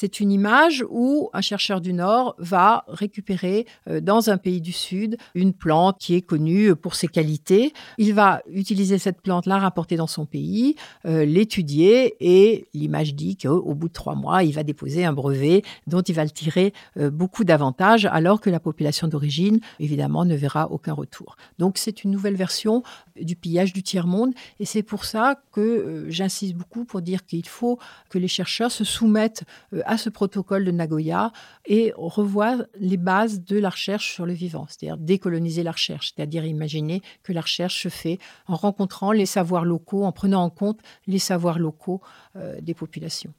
C'est 0.00 0.20
une 0.20 0.30
image 0.30 0.84
où 0.90 1.28
un 1.32 1.40
chercheur 1.40 1.80
du 1.80 1.92
Nord 1.92 2.36
va 2.38 2.84
récupérer 2.86 3.66
euh, 3.88 4.00
dans 4.00 4.30
un 4.30 4.38
pays 4.38 4.60
du 4.60 4.70
Sud 4.70 5.16
une 5.34 5.52
plante 5.52 5.98
qui 5.98 6.14
est 6.14 6.22
connue 6.22 6.76
pour 6.76 6.94
ses 6.94 7.08
qualités. 7.08 7.72
Il 7.98 8.14
va 8.14 8.40
utiliser 8.48 8.98
cette 8.98 9.20
plante, 9.20 9.46
la 9.46 9.58
rapporter 9.58 9.96
dans 9.96 10.06
son 10.06 10.24
pays, 10.24 10.76
euh, 11.04 11.24
l'étudier 11.24 12.14
et 12.20 12.68
l'image 12.74 13.16
dit 13.16 13.36
qu'au 13.36 13.74
bout 13.74 13.88
de 13.88 13.92
trois 13.92 14.14
mois, 14.14 14.44
il 14.44 14.54
va 14.54 14.62
déposer 14.62 15.04
un 15.04 15.12
brevet 15.12 15.62
dont 15.88 16.02
il 16.02 16.14
va 16.14 16.22
le 16.22 16.30
tirer 16.30 16.72
euh, 16.96 17.10
beaucoup 17.10 17.42
d'avantages 17.42 18.04
alors 18.04 18.40
que 18.40 18.50
la 18.50 18.60
population 18.60 19.08
d'origine, 19.08 19.58
évidemment, 19.80 20.24
ne 20.24 20.36
verra 20.36 20.70
aucun 20.70 20.92
retour. 20.92 21.36
Donc 21.58 21.76
c'est 21.76 22.04
une 22.04 22.12
nouvelle 22.12 22.36
version 22.36 22.84
du 23.20 23.34
pillage 23.34 23.72
du 23.72 23.82
tiers-monde 23.82 24.32
et 24.60 24.64
c'est 24.64 24.84
pour 24.84 25.04
ça 25.04 25.40
que 25.50 26.06
j'insiste 26.08 26.54
beaucoup 26.54 26.84
pour 26.84 27.02
dire 27.02 27.26
qu'il 27.26 27.48
faut 27.48 27.80
que 28.10 28.18
les 28.20 28.28
chercheurs 28.28 28.70
se 28.70 28.84
soumettent 28.84 29.42
à 29.88 29.96
ce 29.96 30.10
protocole 30.10 30.64
de 30.64 30.70
Nagoya 30.70 31.32
et 31.66 31.92
revoit 31.96 32.58
les 32.78 32.98
bases 32.98 33.42
de 33.42 33.58
la 33.58 33.70
recherche 33.70 34.12
sur 34.12 34.26
le 34.26 34.34
vivant, 34.34 34.66
c'est-à-dire 34.68 34.98
décoloniser 34.98 35.62
la 35.62 35.72
recherche, 35.72 36.12
c'est-à-dire 36.14 36.44
imaginer 36.44 37.02
que 37.22 37.32
la 37.32 37.40
recherche 37.40 37.82
se 37.82 37.88
fait 37.88 38.18
en 38.46 38.54
rencontrant 38.54 39.12
les 39.12 39.26
savoirs 39.26 39.64
locaux, 39.64 40.04
en 40.04 40.12
prenant 40.12 40.44
en 40.44 40.50
compte 40.50 40.80
les 41.06 41.18
savoirs 41.18 41.58
locaux 41.58 42.00
euh, 42.36 42.60
des 42.60 42.74
populations. 42.74 43.32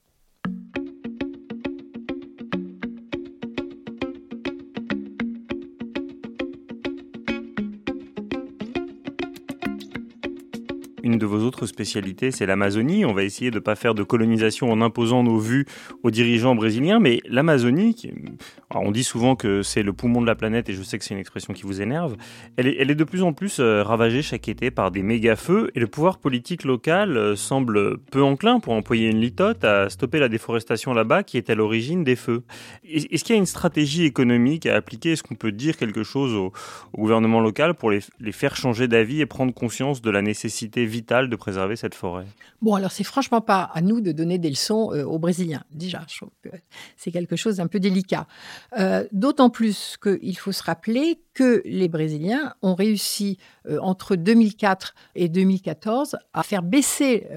Une 11.10 11.18
de 11.18 11.26
vos 11.26 11.40
autres 11.40 11.66
spécialités, 11.66 12.30
c'est 12.30 12.46
l'Amazonie. 12.46 13.04
On 13.04 13.14
va 13.14 13.24
essayer 13.24 13.50
de 13.50 13.56
ne 13.56 13.62
pas 13.62 13.74
faire 13.74 13.96
de 13.96 14.04
colonisation 14.04 14.72
en 14.72 14.80
imposant 14.80 15.24
nos 15.24 15.40
vues 15.40 15.66
aux 16.04 16.12
dirigeants 16.12 16.54
brésiliens, 16.54 17.00
mais 17.00 17.20
l'Amazonie, 17.28 17.96
on 18.76 18.92
dit 18.92 19.04
souvent 19.04 19.36
que 19.36 19.64
c'est 19.64 19.82
le 19.82 19.92
poumon 19.92 20.22
de 20.22 20.28
la 20.28 20.36
planète, 20.36 20.70
et 20.70 20.74
je 20.74 20.84
sais 20.84 21.00
que 21.00 21.04
c'est 21.04 21.16
une 21.16 21.20
expression 21.20 21.52
qui 21.52 21.64
vous 21.64 21.82
énerve, 21.82 22.16
elle 22.58 22.68
est, 22.68 22.94
de 22.94 23.04
plus 23.04 23.24
en 23.24 23.34
plus 23.34 23.60
euh, 23.60 23.82
ravagée 23.82 24.22
chaque 24.22 24.48
été 24.48 24.70
par 24.70 24.92
des 24.92 25.02
méga-feux, 25.02 25.72
et 25.74 25.80
le 25.80 25.88
pouvoir 25.88 26.20
politique 26.20 26.64
local 26.64 27.18
euh, 27.18 27.36
semble 27.36 27.98
peu 28.12 28.22
enclin, 28.22 28.60
pour 28.60 28.74
employer 28.74 29.10
une 29.10 29.20
litote, 29.20 29.64
à 29.64 29.90
stopper 29.90 30.20
la 30.20 30.30
déforestation 30.30 30.94
là-bas 30.94 31.24
qui 31.24 31.38
est 31.38 31.50
à 31.50 31.56
l'origine 31.56 32.04
des 32.04 32.16
feux. 32.16 32.44
Est-ce 32.84 33.24
qu'il 33.24 33.34
y 33.34 33.38
a 33.38 33.40
une 33.40 33.48
stratégie 33.48 34.04
économique 34.04 34.68
à 34.68 34.76
appliquer? 34.76 35.14
Est-ce 35.14 35.24
qu'on 35.24 35.34
peut 35.34 35.52
dire 35.52 35.76
quelque 35.76 36.04
chose 36.04 36.36
au, 36.36 36.54
gouvernement 36.96 37.40
local 37.40 37.74
pour 37.74 37.90
les, 37.90 38.02
les 38.20 38.32
faire 38.32 38.56
changer 38.56 38.88
d'avis 38.88 39.22
et 39.22 39.26
prendre 39.26 39.52
conscience 39.52 40.04
de 40.04 40.12
la 40.12 40.22
nécessité 40.22 40.86
de 41.02 41.36
préserver 41.36 41.76
cette 41.76 41.96
forêt 41.96 42.26
Bon, 42.62 42.76
alors 42.76 42.92
c'est 42.92 43.04
franchement 43.04 43.42
pas 43.42 43.70
à 43.74 43.82
nous 43.82 44.02
de 44.02 44.12
donner 44.12 44.38
des 44.38 44.50
leçons 44.50 44.92
euh, 44.94 45.04
aux 45.04 45.18
Brésiliens. 45.18 45.64
Déjà, 45.72 46.06
je 46.10 46.18
trouve 46.18 46.30
que 46.44 46.50
c'est 46.98 47.12
quelque 47.12 47.36
chose 47.36 47.58
d'un 47.58 47.68
peu 47.68 47.80
délicat. 47.80 48.28
Euh, 48.78 49.06
d'autant 49.12 49.50
plus 49.50 49.98
qu'il 50.02 50.38
faut 50.38 50.52
se 50.52 50.64
rappeler 50.64 51.22
que 51.34 51.62
les 51.66 51.88
Brésiliens 51.88 52.54
ont 52.62 52.76
réussi 52.76 53.38
euh, 53.68 53.80
entre 53.82 54.16
2004 54.16 54.94
et 55.16 55.30
2014 55.30 56.18
à 56.34 56.44
faire 56.44 56.64
baisser 56.64 57.28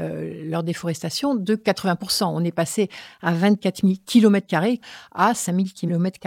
leur 0.45 0.63
déforestation 0.63 1.35
de 1.35 1.55
80%. 1.55 2.25
On 2.25 2.45
est 2.45 2.53
passé 2.53 2.89
à 3.21 3.33
24 3.33 3.83
000 3.83 3.95
km 4.05 4.47
à 5.13 5.35
5 5.35 5.55
000 5.55 5.67
km 5.75 6.19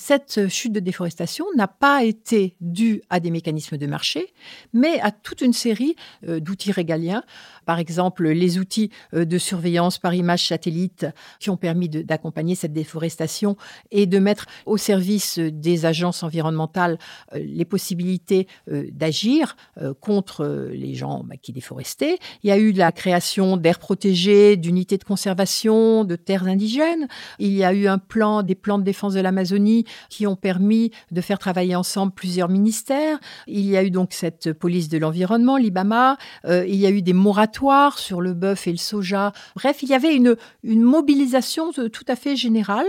cette 0.00 0.48
chute 0.48 0.72
de 0.72 0.80
déforestation 0.80 1.44
n'a 1.56 1.68
pas 1.68 2.04
été 2.04 2.56
due 2.62 3.02
à 3.10 3.20
des 3.20 3.30
mécanismes 3.30 3.76
de 3.76 3.86
marché, 3.86 4.32
mais 4.72 4.98
à 5.00 5.10
toute 5.10 5.42
une 5.42 5.52
série 5.52 5.94
euh, 6.26 6.40
d'outils 6.40 6.72
régaliens 6.72 7.22
par 7.70 7.78
exemple 7.78 8.28
les 8.28 8.58
outils 8.58 8.90
euh, 9.14 9.24
de 9.24 9.38
surveillance 9.38 9.96
par 9.96 10.12
image 10.12 10.48
satellite 10.48 11.06
qui 11.38 11.50
ont 11.50 11.56
permis 11.56 11.88
d'accompagner 11.88 12.56
cette 12.56 12.72
déforestation 12.72 13.56
et 13.92 14.06
de 14.06 14.18
mettre 14.18 14.46
au 14.66 14.76
service 14.76 15.38
des 15.38 15.86
agences 15.86 16.24
environnementales 16.24 16.98
euh, 17.32 17.38
les 17.38 17.64
possibilités 17.64 18.48
euh, 18.72 18.88
d'agir 18.90 19.54
contre 20.00 20.68
les 20.72 20.94
gens 20.94 21.22
bah, 21.24 21.36
qui 21.40 21.52
déforestaient. 21.52 22.18
Il 22.42 22.48
y 22.48 22.50
a 22.50 22.58
eu 22.58 22.72
la 22.72 22.90
création 22.90 23.56
d'aires 23.56 23.78
protégées, 23.78 24.56
d'unités 24.56 24.98
de 24.98 25.04
conservation, 25.04 26.04
de 26.04 26.16
terres 26.16 26.48
indigènes. 26.48 27.06
Il 27.38 27.52
y 27.52 27.62
a 27.62 27.72
eu 27.72 27.86
un 27.86 27.98
plan, 27.98 28.42
des 28.42 28.56
plans 28.56 28.78
de 28.78 28.84
défense 28.84 29.14
de 29.14 29.20
l'Amazonie 29.20 29.84
qui 30.08 30.26
ont 30.26 30.36
permis 30.36 30.90
de 31.12 31.20
faire 31.20 31.38
travailler 31.38 31.76
ensemble 31.76 32.12
plusieurs 32.12 32.48
ministères. 32.48 33.20
Il 33.46 33.64
y 33.64 33.76
a 33.76 33.84
eu 33.84 33.90
donc 33.90 34.12
cette 34.12 34.52
police 34.52 34.88
de 34.88 34.98
l'environnement, 34.98 35.56
l'IBAMA. 35.56 36.16
il 36.44 36.76
y 36.76 36.86
a 36.86 36.90
eu 36.90 37.02
des 37.02 37.12
moratoires 37.12 37.59
sur 37.96 38.20
le 38.20 38.32
bœuf 38.32 38.66
et 38.66 38.72
le 38.72 38.78
soja. 38.78 39.32
Bref, 39.54 39.82
il 39.82 39.88
y 39.88 39.94
avait 39.94 40.14
une, 40.14 40.36
mobilisation 40.64 41.72
tout 41.72 42.04
à 42.08 42.16
fait 42.16 42.36
générale 42.36 42.86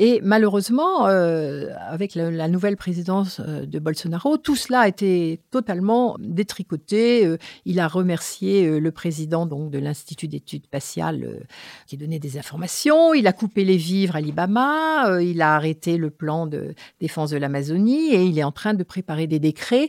et 0.00 0.20
malheureusement, 0.22 1.08
euh, 1.08 1.70
avec 1.88 2.14
la, 2.14 2.46
nouvelle 2.46 2.76
présidence 2.76 3.40
euh, 3.40 3.66
de 3.66 3.80
Bolsonaro, 3.80 4.36
tout 4.36 4.54
cela 4.54 4.82
a 4.82 4.88
été 4.88 5.40
totalement 5.50 6.14
détricoté. 6.20 7.26
Euh, 7.26 7.36
il 7.64 7.80
a 7.80 7.88
remercié 7.88 8.78
le 8.78 8.92
président 8.92 9.44
donc 9.44 9.72
de 9.72 9.78
l'Institut 9.80 10.28
d'études 10.28 10.66
spatiales 10.66 11.44
qui 11.88 11.96
donnait 11.96 12.20
des 12.20 12.38
informations. 12.38 13.12
Il 13.12 13.26
a 13.26 13.32
coupé 13.32 13.64
les 13.64 13.76
vivres 13.76 14.14
à 14.14 14.20
l'Ibama. 14.20 15.20
il 15.20 15.42
a 15.42 15.56
arrêté 15.56 15.96
le 15.96 16.10
plan 16.10 16.46
de 16.46 16.74
défense 17.00 17.30
de 17.30 17.36
l'Amazonie 17.36 18.14
et 18.14 18.22
il 18.22 18.38
est 18.38 18.44
en 18.44 18.52
train 18.52 18.74
de 18.74 18.84
préparer 18.84 19.26
des 19.26 19.40
décrets 19.40 19.88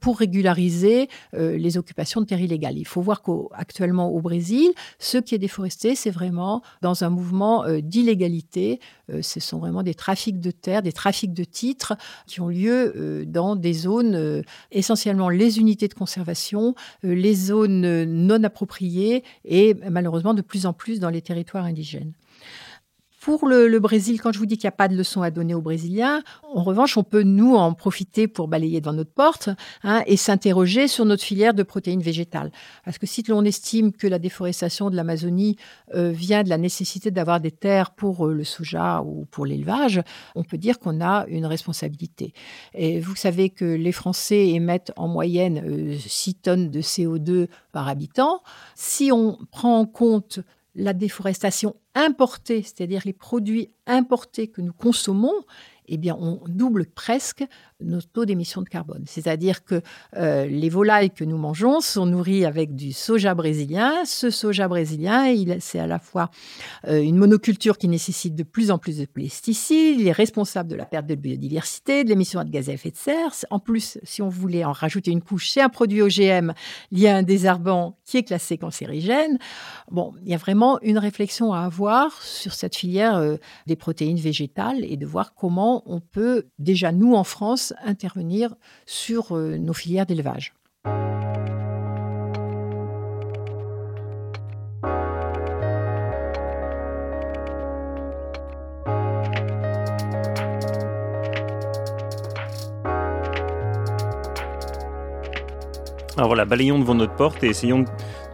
pour 0.00 0.18
régulariser 0.18 1.08
les 1.34 1.76
occupations 1.76 2.22
de 2.22 2.26
terres 2.26 2.40
illégales. 2.40 2.78
Il 2.78 2.86
faut 2.86 3.02
voir 3.02 3.22
qu'actuellement 3.50 4.08
au 4.10 4.20
Brésil, 4.20 4.70
ce 4.98 5.18
qui 5.18 5.34
est 5.34 5.38
déforesté, 5.38 5.94
c'est 5.94 6.10
vraiment 6.10 6.62
dans 6.82 7.04
un 7.04 7.10
mouvement 7.10 7.64
d'illégalité. 7.80 8.80
c'est 9.22 9.40
sont 9.50 9.58
vraiment 9.58 9.82
des 9.82 9.94
trafics 9.94 10.40
de 10.40 10.50
terre, 10.50 10.82
des 10.82 10.92
trafics 10.92 11.34
de 11.34 11.44
titres 11.44 11.96
qui 12.26 12.40
ont 12.40 12.48
lieu 12.48 12.92
euh, 12.96 13.24
dans 13.26 13.56
des 13.56 13.72
zones, 13.72 14.14
euh, 14.14 14.42
essentiellement 14.70 15.28
les 15.28 15.58
unités 15.58 15.88
de 15.88 15.94
conservation, 15.94 16.74
euh, 17.04 17.14
les 17.14 17.34
zones 17.34 18.04
non 18.04 18.42
appropriées 18.44 19.24
et 19.44 19.74
malheureusement 19.90 20.34
de 20.34 20.42
plus 20.42 20.66
en 20.66 20.72
plus 20.72 21.00
dans 21.00 21.10
les 21.10 21.22
territoires 21.22 21.64
indigènes. 21.64 22.12
Pour 23.20 23.46
le, 23.46 23.78
Brésil, 23.80 24.18
quand 24.18 24.32
je 24.32 24.38
vous 24.38 24.46
dis 24.46 24.56
qu'il 24.56 24.64
n'y 24.64 24.70
a 24.70 24.72
pas 24.72 24.88
de 24.88 24.96
leçon 24.96 25.20
à 25.20 25.30
donner 25.30 25.52
aux 25.52 25.60
Brésiliens, 25.60 26.22
en 26.54 26.62
revanche, 26.62 26.96
on 26.96 27.02
peut 27.02 27.22
nous 27.22 27.54
en 27.54 27.74
profiter 27.74 28.28
pour 28.28 28.48
balayer 28.48 28.80
devant 28.80 28.94
notre 28.94 29.12
porte 29.12 29.50
hein, 29.82 30.02
et 30.06 30.16
s'interroger 30.16 30.88
sur 30.88 31.04
notre 31.04 31.22
filière 31.22 31.52
de 31.52 31.62
protéines 31.62 32.00
végétales. 32.00 32.50
Parce 32.82 32.96
que 32.96 33.06
si 33.06 33.22
l'on 33.28 33.44
estime 33.44 33.92
que 33.92 34.06
la 34.06 34.18
déforestation 34.18 34.88
de 34.88 34.96
l'Amazonie 34.96 35.56
euh, 35.94 36.10
vient 36.10 36.42
de 36.42 36.48
la 36.48 36.56
nécessité 36.56 37.10
d'avoir 37.10 37.40
des 37.40 37.50
terres 37.50 37.90
pour 37.90 38.26
euh, 38.26 38.32
le 38.32 38.44
soja 38.44 39.02
ou 39.02 39.26
pour 39.30 39.44
l'élevage, 39.44 40.00
on 40.34 40.42
peut 40.42 40.56
dire 40.56 40.78
qu'on 40.78 41.02
a 41.02 41.26
une 41.28 41.44
responsabilité. 41.44 42.32
Et 42.72 43.00
vous 43.00 43.16
savez 43.16 43.50
que 43.50 43.66
les 43.66 43.92
Français 43.92 44.48
émettent 44.48 44.92
en 44.96 45.08
moyenne 45.08 45.98
6 45.98 46.30
euh, 46.30 46.32
tonnes 46.42 46.70
de 46.70 46.80
CO2 46.80 47.48
par 47.72 47.86
habitant. 47.86 48.42
Si 48.74 49.12
on 49.12 49.36
prend 49.50 49.78
en 49.78 49.84
compte 49.84 50.40
la 50.74 50.94
déforestation 50.94 51.76
importée, 51.94 52.62
c'est-à-dire 52.62 53.02
les 53.04 53.12
produits 53.12 53.70
importés 53.86 54.48
que 54.48 54.60
nous 54.60 54.72
consommons, 54.72 55.44
eh 55.92 55.96
bien, 55.96 56.16
on 56.18 56.40
double 56.46 56.86
presque 56.86 57.44
nos 57.80 58.00
taux 58.00 58.24
d'émissions 58.24 58.62
de 58.62 58.68
carbone. 58.68 59.04
C'est-à-dire 59.06 59.64
que 59.64 59.82
euh, 60.16 60.46
les 60.46 60.68
volailles 60.68 61.10
que 61.10 61.24
nous 61.24 61.36
mangeons 61.36 61.80
sont 61.80 62.06
nourries 62.06 62.44
avec 62.44 62.74
du 62.74 62.92
soja 62.92 63.34
brésilien. 63.34 64.04
Ce 64.04 64.30
soja 64.30 64.68
brésilien, 64.68 65.34
c'est 65.60 65.78
à 65.78 65.86
la 65.86 65.98
fois 65.98 66.30
euh, 66.86 67.02
une 67.02 67.16
monoculture 67.16 67.78
qui 67.78 67.88
nécessite 67.88 68.34
de 68.34 68.42
plus 68.42 68.70
en 68.70 68.78
plus 68.78 68.98
de 68.98 69.04
pesticides, 69.04 70.00
il 70.00 70.06
est 70.06 70.12
responsable 70.12 70.68
de 70.68 70.76
la 70.76 70.84
perte 70.84 71.06
de 71.06 71.14
biodiversité, 71.14 72.04
de 72.04 72.08
l'émission 72.08 72.42
de 72.44 72.50
gaz 72.50 72.68
à 72.68 72.72
effet 72.72 72.90
de 72.90 72.96
serre. 72.96 73.32
En 73.50 73.58
plus, 73.58 73.98
si 74.02 74.22
on 74.22 74.28
voulait 74.28 74.64
en 74.64 74.72
rajouter 74.72 75.10
une 75.10 75.22
couche, 75.22 75.50
c'est 75.50 75.60
un 75.60 75.68
produit 75.68 76.02
OGM 76.02 76.52
lié 76.92 77.08
à 77.08 77.16
un 77.16 77.22
désherbant 77.22 77.98
qui 78.04 78.18
est 78.18 78.22
classé 78.22 78.58
cancérigène. 78.58 79.38
Bon, 79.90 80.14
il 80.22 80.30
y 80.30 80.34
a 80.34 80.38
vraiment 80.38 80.78
une 80.82 80.98
réflexion 80.98 81.52
à 81.52 81.60
avoir 81.60 82.22
sur 82.22 82.54
cette 82.54 82.76
filière 82.76 83.16
euh, 83.16 83.36
des 83.66 83.76
protéines 83.76 84.18
végétales 84.18 84.84
et 84.84 84.96
de 84.96 85.06
voir 85.06 85.34
comment 85.34 85.79
on 85.86 86.00
peut, 86.00 86.46
déjà 86.58 86.92
nous 86.92 87.14
en 87.14 87.24
France, 87.24 87.72
intervenir 87.84 88.54
sur 88.86 89.36
euh, 89.36 89.56
nos 89.56 89.72
filières 89.72 90.06
d'élevage. 90.06 90.54
Alors 106.20 106.28
voilà, 106.28 106.44
balayons 106.44 106.78
devant 106.78 106.94
notre 106.94 107.16
porte 107.16 107.42
et 107.44 107.46
essayons 107.46 107.78
de 107.78 107.88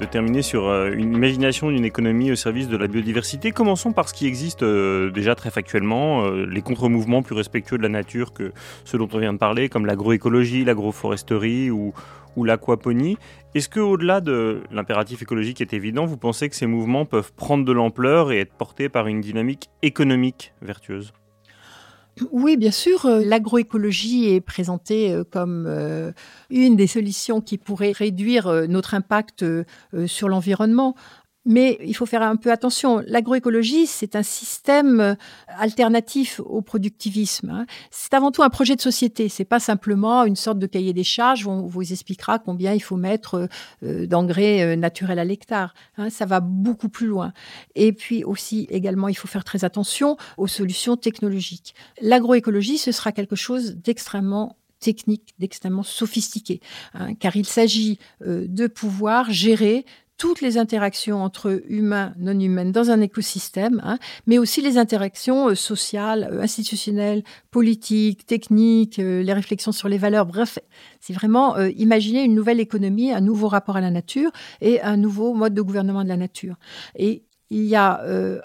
terminer 0.05 0.43
sur 0.43 0.69
euh, 0.69 0.91
une 0.93 1.15
imagination 1.15 1.71
d'une 1.71 1.85
économie 1.85 2.31
au 2.31 2.37
service 2.37 2.69
de 2.69 2.77
la 2.77 2.87
biodiversité. 2.87 3.51
Commençons 3.51 3.93
par 3.93 4.09
ce 4.09 4.15
qui 4.15 4.27
existe 4.27 4.63
euh, 4.63 5.11
déjà 5.11 5.35
très 5.35 5.51
factuellement, 5.51 6.27
euh, 6.27 6.45
les 6.45 6.61
contre-mouvements 6.61 7.23
plus 7.23 7.35
respectueux 7.35 7.79
de 7.79 7.83
la 7.83 7.89
nature 7.89 8.33
que 8.33 8.53
ceux 8.85 8.99
dont 8.99 9.09
on 9.13 9.19
vient 9.19 9.33
de 9.33 9.39
parler, 9.39 9.69
comme 9.69 9.87
l'agroécologie, 9.87 10.65
l'agroforesterie 10.65 11.71
ou, 11.71 11.95
l'aquaponie. 12.45 13.17
Est-ce 13.55 13.71
que 13.71 13.81
au-delà 13.81 14.21
de 14.21 14.61
l'impératif 14.71 15.23
écologique 15.23 15.63
est 15.63 15.73
évident, 15.73 16.05
vous 16.05 16.19
pensez 16.19 16.51
que 16.51 16.55
ces 16.55 16.67
mouvements 16.67 17.07
peuvent 17.07 17.33
prendre 17.33 17.65
de 17.65 17.73
l'ampleur 17.73 18.31
et 18.31 18.41
être 18.41 18.53
portés 18.53 18.91
par 18.91 19.07
une 19.07 19.23
dynamique 19.23 19.71
économique 19.81 20.53
vertueuse? 20.61 21.15
Oui, 22.33 22.57
bien 22.57 22.71
sûr, 22.71 23.05
euh, 23.05 23.23
l'agroécologie 23.25 24.29
est 24.29 24.41
présentée 24.41 25.13
euh, 25.13 25.23
comme 25.23 25.67
euh, 25.69 26.13
une 26.49 26.75
des 26.75 26.87
solutions 26.87 27.43
qui 27.43 27.59
pourrait 27.59 27.93
réduire 27.93 28.51
notre 28.69 28.95
impact 28.95 29.45
sur 30.07 30.29
l'environnement. 30.29 30.95
Mais 31.49 31.79
il 31.85 31.95
faut 31.95 32.07
faire 32.07 32.23
un 32.23 32.35
peu 32.35 32.51
attention. 32.51 33.05
L'agroécologie, 33.07 33.87
c'est 33.87 34.17
un 34.17 34.25
système 34.25 35.01
euh, 35.01 35.15
alternatif 35.59 36.41
au 36.45 36.61
productivisme. 36.61 37.51
Hein. 37.51 37.67
C'est 37.93 38.15
avant 38.15 38.33
tout 38.33 38.43
un 38.43 38.51
projet 38.51 38.75
de 38.75 38.81
société. 38.81 39.29
C'est 39.29 39.45
pas 39.45 39.61
simplement 39.61 40.25
une 40.25 40.35
sorte 40.35 40.59
de 40.59 40.67
cahier 40.67 40.93
des 40.93 41.05
charges 41.05 41.47
où 41.47 41.51
on 41.51 41.67
vous 41.69 41.93
expliquera 41.93 42.41
combien 42.41 42.73
il 42.73 42.83
faut 42.83 42.97
mettre 42.97 43.49
euh, 43.85 44.07
d'engrais 44.09 44.63
euh, 44.63 44.75
naturels 44.75 45.21
à 45.21 45.25
l'hectare. 45.25 45.73
Hein. 45.99 46.11
Ça 46.11 46.27
va 46.27 46.41
beaucoup 46.41 46.89
plus 46.89 47.07
loin. 47.07 47.33
Et 47.77 47.93
puis 47.93 48.25
aussi, 48.25 48.67
également, 48.71 49.07
il 49.07 49.15
faut 49.15 49.29
faire 49.29 49.45
très 49.45 49.65
attention 49.65 50.17
aux 50.39 50.49
solutions 50.49 50.97
technologiques. 50.97 51.77
L'agroécologie, 52.01 52.77
ce 52.77 52.91
sera 52.91 53.13
quelque 53.13 53.37
chose 53.37 53.77
d'extrêmement 53.77 54.57
technique, 54.81 55.33
d'extrêmement 55.39 55.85
sophistiqué, 55.85 56.61
hein, 56.93 57.15
car 57.15 57.35
il 57.37 57.47
s'agit 57.47 57.99
de 58.21 58.67
pouvoir 58.67 59.31
gérer 59.31 59.87
toutes 60.19 60.41
les 60.41 60.57
interactions 60.57 61.23
entre 61.23 61.63
humains, 61.69 62.15
non 62.19 62.39
humains 62.39 62.71
dans 62.71 62.91
un 62.91 63.01
écosystème, 63.01 63.81
hein, 63.85 63.99
mais 64.27 64.39
aussi 64.39 64.63
les 64.63 64.79
interactions 64.79 65.51
euh, 65.51 65.55
sociales, 65.55 66.29
euh, 66.33 66.41
institutionnelles, 66.41 67.23
politiques, 67.51 68.25
techniques, 68.27 68.99
euh, 68.99 69.23
les 69.23 69.33
réflexions 69.33 69.73
sur 69.73 69.89
les 69.89 69.99
valeurs. 69.99 70.27
Bref, 70.27 70.59
c'est 71.01 71.13
vraiment 71.13 71.57
imaginer 71.59 72.25
une 72.25 72.35
nouvelle 72.35 72.61
économie, 72.61 73.13
un 73.13 73.21
nouveau 73.21 73.49
rapport 73.49 73.77
à 73.77 73.81
la 73.81 73.91
nature 73.91 74.31
et 74.61 74.81
un 74.81 74.97
nouveau 74.97 75.35
mode 75.35 75.55
de 75.55 75.63
gouvernement 75.63 76.03
de 76.03 76.09
la 76.09 76.17
nature. 76.17 76.57
Et 76.97 77.26
il 77.51 77.65
y 77.65 77.77
a 77.77 78.03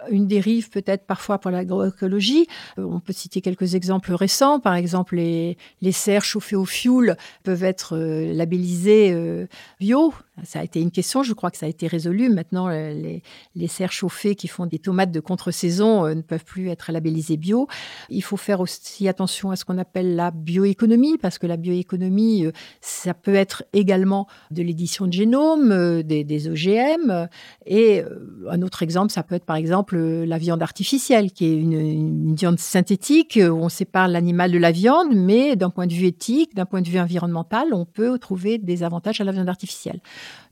une 0.10 0.28
dérive 0.28 0.70
peut-être 0.70 1.06
parfois 1.06 1.40
pour 1.40 1.52
l'agroécologie. 1.52 2.48
on 2.78 3.00
peut 3.00 3.14
citer 3.14 3.42
quelques 3.42 3.76
exemples 3.76 4.14
récents. 4.14 4.60
Par 4.60 4.76
exemple, 4.76 5.16
les, 5.16 5.58
serres 5.92 6.24
chauffées 6.24 6.56
au 6.56 6.66
fioul 6.66 7.16
peuvent 7.44 7.64
être 7.64 7.98
labellisées 7.98 9.48
bio. 9.80 10.14
Ça 10.44 10.60
a 10.60 10.64
été 10.64 10.82
une 10.82 10.92
question, 10.92 11.24
je 11.24 11.34
crois 11.34 11.52
que 11.52 11.58
ça 11.58 11.66
a 11.66 11.70
été 11.70 11.88
résolu. 11.88 12.30
Maintenant, 12.30 12.68
euh, 12.70 13.22
les, 13.56 13.68
serres 13.68 13.92
chauffées 13.92 14.36
qui 14.36 14.48
font 14.48 14.66
des 14.66 14.80
tomates 14.80 15.12
de 15.12 15.20
contre-saison 15.20 16.06
euh, 16.06 16.16
ne 16.16 16.22
peuvent 16.22 16.46
plus 16.46 16.70
être 16.70 16.92
labellisées 16.92 17.38
bio. 17.38 17.68
Il 18.10 18.24
faut 18.24 18.38
faire 18.38 18.60
aussi 18.60 19.08
attention 19.08 19.52
à 19.52 19.56
ce 19.56 19.66
qu'on 19.66 19.78
appelle 19.78 20.16
la 20.16 20.32
bioéconomie, 20.32 21.18
parce 21.18 21.38
que 21.38 21.48
la 21.48 21.58
bioéconomie, 21.58 22.46
euh, 22.46 22.52
ça 22.80 23.14
peut 23.14 23.36
être 23.36 23.64
également 23.74 24.28
de 24.52 24.64
l'édition 24.64 25.06
de 25.06 25.14
génome, 25.14 26.02
des, 26.04 26.24
des, 26.24 26.48
OGM. 26.48 27.28
Et 27.66 28.04
un 28.50 28.62
autre 28.62 28.82
ça 28.92 29.24
peut 29.24 29.36
être 29.36 29.46
par 29.46 29.56
exemple 29.56 29.98
la 29.98 30.38
viande 30.38 30.62
artificielle, 30.62 31.32
qui 31.32 31.46
est 31.46 31.56
une, 31.56 32.36
viande 32.36 32.60
synthétique 32.60 33.40
où 33.42 33.54
on 33.54 33.70
sépare 33.70 34.08
l'animal 34.08 34.52
de 34.52 34.58
la 34.58 34.72
viande, 34.72 35.14
mais 35.14 35.56
d'un 35.56 35.70
point 35.70 35.88
de 35.88 35.94
vue 35.94 36.06
éthique, 36.06 36.56
d'un 36.56 36.66
point 36.66 36.82
de 36.82 36.90
vue 36.90 37.00
environnemental, 37.00 37.74
on 37.74 37.86
peut 37.86 38.18
trouver 38.20 38.58
des 38.58 38.84
avantages 38.84 39.22
à 39.22 39.24
la 39.24 39.32
viande 39.32 39.50
artificielle. 39.50 40.00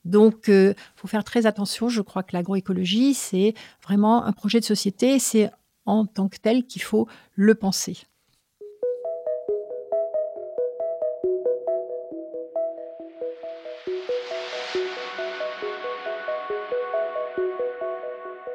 Donc, 0.06 0.46
il 0.48 0.54
euh, 0.54 0.74
faut 0.96 1.08
faire 1.08 1.24
très 1.24 1.46
attention. 1.46 1.90
Je 1.90 2.02
crois 2.02 2.24
que 2.24 2.32
l'agroécologie, 2.34 3.14
c'est 3.14 3.54
vraiment 3.84 4.24
un 4.24 4.32
projet 4.32 4.60
de 4.60 4.66
société. 4.66 5.20
C'est 5.20 5.52
en 5.86 6.06
tant 6.06 6.30
que 6.30 6.38
tel 6.38 6.66
qu'il 6.66 6.82
faut 6.82 7.08
le 7.36 7.56
penser. 7.56 7.98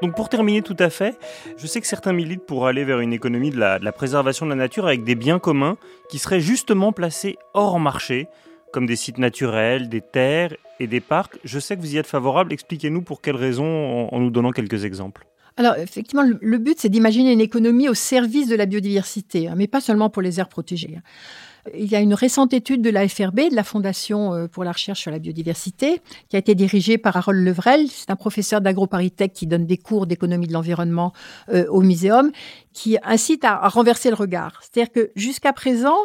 Donc 0.05 0.15
pour 0.15 0.29
terminer 0.29 0.61
tout 0.61 0.77
à 0.81 0.91
fait, 0.91 1.19
je 1.57 1.67
sais 1.67 1.81
que 1.81 1.87
certains 1.87 2.13
militent 2.13 2.45
pour 2.45 2.67
aller 2.67 2.85
vers 2.85 3.01
une 3.01 3.15
économie 3.15 3.49
de 3.49 3.57
la, 3.57 3.81
préservation 3.91 4.45
de 4.45 4.51
la 4.51 4.57
nature 4.57 4.87
avec 4.87 5.03
des 5.03 5.15
biens 5.15 5.39
communs 5.39 5.79
qui 6.11 6.19
seraient 6.19 6.41
justement 6.41 6.93
placés 6.93 7.39
hors 7.55 7.81
marché, 7.81 8.29
comme 8.71 8.85
des 8.85 8.97
sites 8.97 9.17
naturels, 9.17 9.89
des 9.89 10.03
terres 10.03 10.55
et 10.79 10.87
des 10.87 11.01
parcs. 11.01 11.39
Je 11.43 11.59
sais 11.59 11.75
que 11.75 11.81
vous 11.81 11.95
y 11.95 11.97
êtes 11.97 12.07
favorable. 12.07 12.53
Expliquez-nous 12.53 13.01
pour 13.01 13.23
quelles 13.23 13.37
raisons 13.37 14.11
en, 14.13 14.21
nous 14.21 14.29
donnant 14.29 14.51
quelques 14.51 14.85
exemples. 14.85 15.27
Alors, 15.57 15.79
effectivement, 15.79 16.25
le, 16.39 16.59
but, 16.59 16.79
c'est 16.79 16.91
d'imaginer 16.91 17.33
une 17.33 17.41
économie 17.41 17.89
au 17.89 17.95
service 17.95 18.47
de 18.47 18.57
la 18.57 18.67
biodiversité, 18.67 19.49
hein, 19.49 19.55
mais 19.57 19.69
pas 19.69 19.81
seulement 19.81 20.11
pour 20.11 20.21
les 20.21 20.39
aires 20.39 20.51
protégées. 20.51 20.99
Il 21.73 21.91
y 21.91 21.97
a 21.97 22.01
une 22.01 22.15
récente 22.15 22.53
étude 22.53 22.83
de 22.83 22.91
la 22.91 23.09
FRB, 23.09 23.51
de 23.51 23.55
la 23.55 23.65
Fondation 23.65 24.35
euh, 24.35 24.49
pour 24.49 24.65
la 24.65 24.73
recherche 24.73 25.01
sur 25.01 25.11
la 25.11 25.19
biodiversité, 25.19 26.03
qui 26.29 26.37
a 26.37 26.39
été 26.39 26.55
dirigée 26.55 26.99
par 26.99 27.17
Harold 27.17 27.43
Levrel. 27.43 27.89
C'est 27.89 28.11
un 28.11 28.17
professeur 28.17 28.61
d'agroparitech 28.61 29.33
qui 29.33 29.47
donne 29.47 29.67
des 29.67 29.79
cours 29.79 30.07
d'économie 30.07 30.47
de 30.47 30.53
l'environnement 30.53 31.13
euh, 31.49 31.67
au 31.71 31.81
Muséum, 31.81 32.33
qui 32.73 32.99
incite 33.03 33.45
à 33.45 33.67
renverser 33.69 34.11
le 34.11 34.17
regard. 34.17 34.61
C'est-à-dire 34.61 34.93
que 34.93 35.11
jusqu'à 35.17 35.53
présent, 35.53 35.97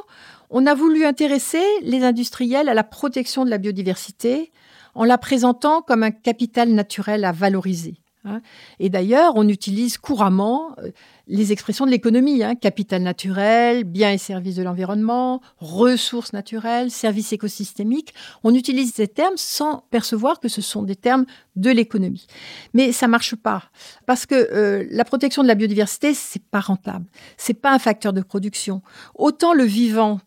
on 0.49 0.65
a 0.65 0.73
voulu 0.73 1.05
intéresser 1.05 1.63
les 1.81 2.03
industriels 2.03 2.69
à 2.69 2.73
la 2.73 2.83
protection 2.83 3.43
de 3.43 3.49
la 3.49 3.57
biodiversité 3.57 4.51
en 4.95 5.03
la 5.03 5.17
présentant 5.17 5.81
comme 5.81 6.03
un 6.03 6.11
capital 6.11 6.69
naturel 6.69 7.25
à 7.25 7.31
valoriser. 7.31 7.95
Hein. 8.25 8.41
Et 8.79 8.89
d'ailleurs, 8.89 9.34
on 9.36 9.47
utilise 9.47 9.97
couramment 9.97 10.75
euh, 10.79 10.91
les 11.27 11.53
expressions 11.53 11.86
de 11.86 11.91
l'économie, 11.91 12.43
hein. 12.43 12.55
capital 12.55 13.01
naturel, 13.01 13.86
biens 13.86 14.12
et 14.12 14.17
services 14.17 14.55
de 14.55 14.63
l'environnement, 14.63 15.41
ressources 15.58 16.34
naturelles, 16.34 16.91
services 16.91 17.32
écosystémiques. 17.32 18.13
On 18.43 18.53
utilise 18.53 18.93
ces 18.93 19.08
termes 19.08 19.38
sans 19.38 19.86
percevoir 19.89 20.39
que 20.41 20.49
ce 20.49 20.62
sont 20.62 20.84
des 20.84 20.97
termes 20.97 21.25
de 21.55 21.69
l'économie. 21.69 22.27
Mais 22.73 22.91
ça 22.91 23.08
marche 23.08 23.36
pas 23.36 23.63
parce 24.05 24.25
que 24.25 24.36
euh, 24.36 24.86
la 24.91 25.05
protection 25.05 25.41
de 25.41 25.47
la 25.47 25.55
biodiversité, 25.55 26.13
c'est 26.13 26.43
pas 26.43 26.60
rentable, 26.60 27.05
c'est 27.38 27.53
pas 27.53 27.71
un 27.71 27.79
facteur 27.79 28.12
de 28.12 28.21
production. 28.21 28.82
Autant 29.15 29.53
le 29.53 29.63
vivant 29.63 30.19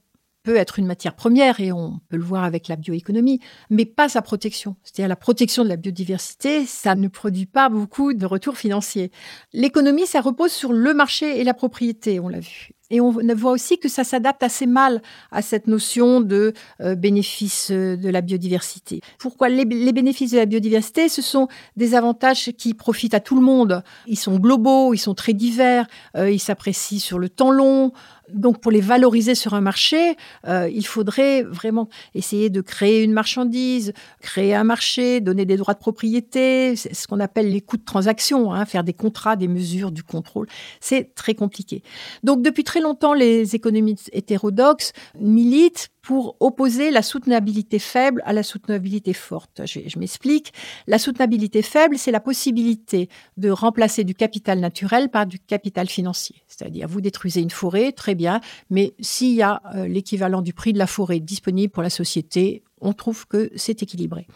peut 0.42 0.56
être 0.56 0.78
une 0.78 0.86
matière 0.86 1.14
première 1.14 1.60
et 1.60 1.72
on 1.72 2.00
peut 2.08 2.16
le 2.16 2.24
voir 2.24 2.44
avec 2.44 2.68
la 2.68 2.76
bioéconomie, 2.76 3.40
mais 3.70 3.84
pas 3.84 4.08
sa 4.08 4.22
protection. 4.22 4.76
C'est-à-dire 4.82 5.08
la 5.08 5.16
protection 5.16 5.64
de 5.64 5.68
la 5.68 5.76
biodiversité, 5.76 6.66
ça 6.66 6.94
ne 6.94 7.08
produit 7.08 7.46
pas 7.46 7.68
beaucoup 7.68 8.12
de 8.12 8.26
retours 8.26 8.56
financiers. 8.56 9.10
L'économie, 9.52 10.06
ça 10.06 10.20
repose 10.20 10.52
sur 10.52 10.72
le 10.72 10.94
marché 10.94 11.40
et 11.40 11.44
la 11.44 11.54
propriété, 11.54 12.20
on 12.20 12.28
l'a 12.28 12.40
vu. 12.40 12.72
Et 12.92 13.00
on 13.00 13.10
voit 13.10 13.52
aussi 13.52 13.78
que 13.78 13.88
ça 13.88 14.04
s'adapte 14.04 14.42
assez 14.42 14.66
mal 14.66 15.00
à 15.30 15.40
cette 15.40 15.66
notion 15.66 16.20
de 16.20 16.52
euh, 16.82 16.94
bénéfice 16.94 17.70
euh, 17.70 17.96
de 17.96 18.10
la 18.10 18.20
biodiversité. 18.20 19.00
Pourquoi 19.18 19.48
les, 19.48 19.64
bénéfices 19.64 20.32
de 20.32 20.36
la 20.36 20.44
biodiversité? 20.44 21.08
Ce 21.08 21.22
sont 21.22 21.48
des 21.74 21.94
avantages 21.94 22.52
qui 22.58 22.74
profitent 22.74 23.14
à 23.14 23.20
tout 23.20 23.34
le 23.34 23.40
monde. 23.40 23.82
Ils 24.06 24.18
sont 24.18 24.38
globaux, 24.38 24.92
ils 24.92 24.98
sont 24.98 25.14
très 25.14 25.32
divers, 25.32 25.86
euh, 26.18 26.30
ils 26.30 26.38
s'apprécient 26.38 26.98
sur 26.98 27.18
le 27.18 27.30
temps 27.30 27.50
long. 27.50 27.92
Donc, 28.34 28.60
pour 28.60 28.72
les 28.72 28.80
valoriser 28.80 29.34
sur 29.34 29.54
un 29.54 29.60
marché, 29.60 30.16
il 30.46 30.86
faudrait 30.86 31.42
vraiment 31.42 31.88
essayer 32.14 32.50
de 32.50 32.60
créer 32.60 33.02
une 33.02 33.12
marchandise, 33.12 33.92
créer 34.20 34.54
un 34.54 34.64
marché, 34.64 35.20
donner 35.20 35.44
des 35.44 35.56
droits 35.56 35.74
de 35.74 35.78
propriété, 35.78 36.76
ce 36.76 37.06
qu'on 37.06 37.20
appelle 37.20 37.50
les 37.50 37.60
coûts 37.60 37.76
de 37.76 37.84
transaction, 37.84 38.52
hein, 38.52 38.64
faire 38.64 38.84
des 38.84 38.92
contrats, 38.92 39.36
des 39.36 39.48
mesures, 39.48 39.92
du 39.92 40.02
contrôle. 40.02 40.46
C'est 40.80 41.14
très 41.14 41.34
compliqué. 41.34 41.82
Donc, 42.22 42.42
depuis 42.42 42.64
très 42.64 42.80
longtemps, 42.80 43.14
les 43.14 43.54
économistes 43.54 44.10
hétérodoxes 44.12 44.92
militent 45.20 45.88
pour 46.02 46.36
opposer 46.40 46.90
la 46.90 47.00
soutenabilité 47.00 47.78
faible 47.78 48.22
à 48.26 48.32
la 48.32 48.42
soutenabilité 48.42 49.12
forte. 49.12 49.62
Je, 49.64 49.98
m'explique. 49.98 50.52
La 50.88 50.98
soutenabilité 50.98 51.62
faible, 51.62 51.96
c'est 51.96 52.10
la 52.10 52.20
possibilité 52.20 53.08
de 53.36 53.50
remplacer 53.50 54.02
du 54.02 54.14
capital 54.14 54.58
naturel 54.58 55.10
par 55.10 55.26
du 55.26 55.38
capital 55.38 55.88
financier. 55.88 56.42
C'est-à-dire, 56.48 56.88
vous 56.88 57.00
détruisez 57.00 57.40
une 57.40 57.50
forêt, 57.50 57.92
très 57.92 58.16
bien, 58.16 58.40
mais 58.68 58.94
s'il 59.00 59.34
y 59.34 59.42
a 59.42 59.62
euh, 59.74 59.86
l'équivalent 59.86 60.42
du 60.42 60.52
prix 60.52 60.72
de 60.72 60.78
la 60.78 60.88
forêt 60.88 61.20
disponible 61.20 61.72
pour 61.72 61.84
la 61.84 61.90
société, 61.90 62.64
on 62.82 62.92
trouve 62.92 63.26
que 63.26 63.50
c'est 63.56 63.82
équilibré. 63.82 64.26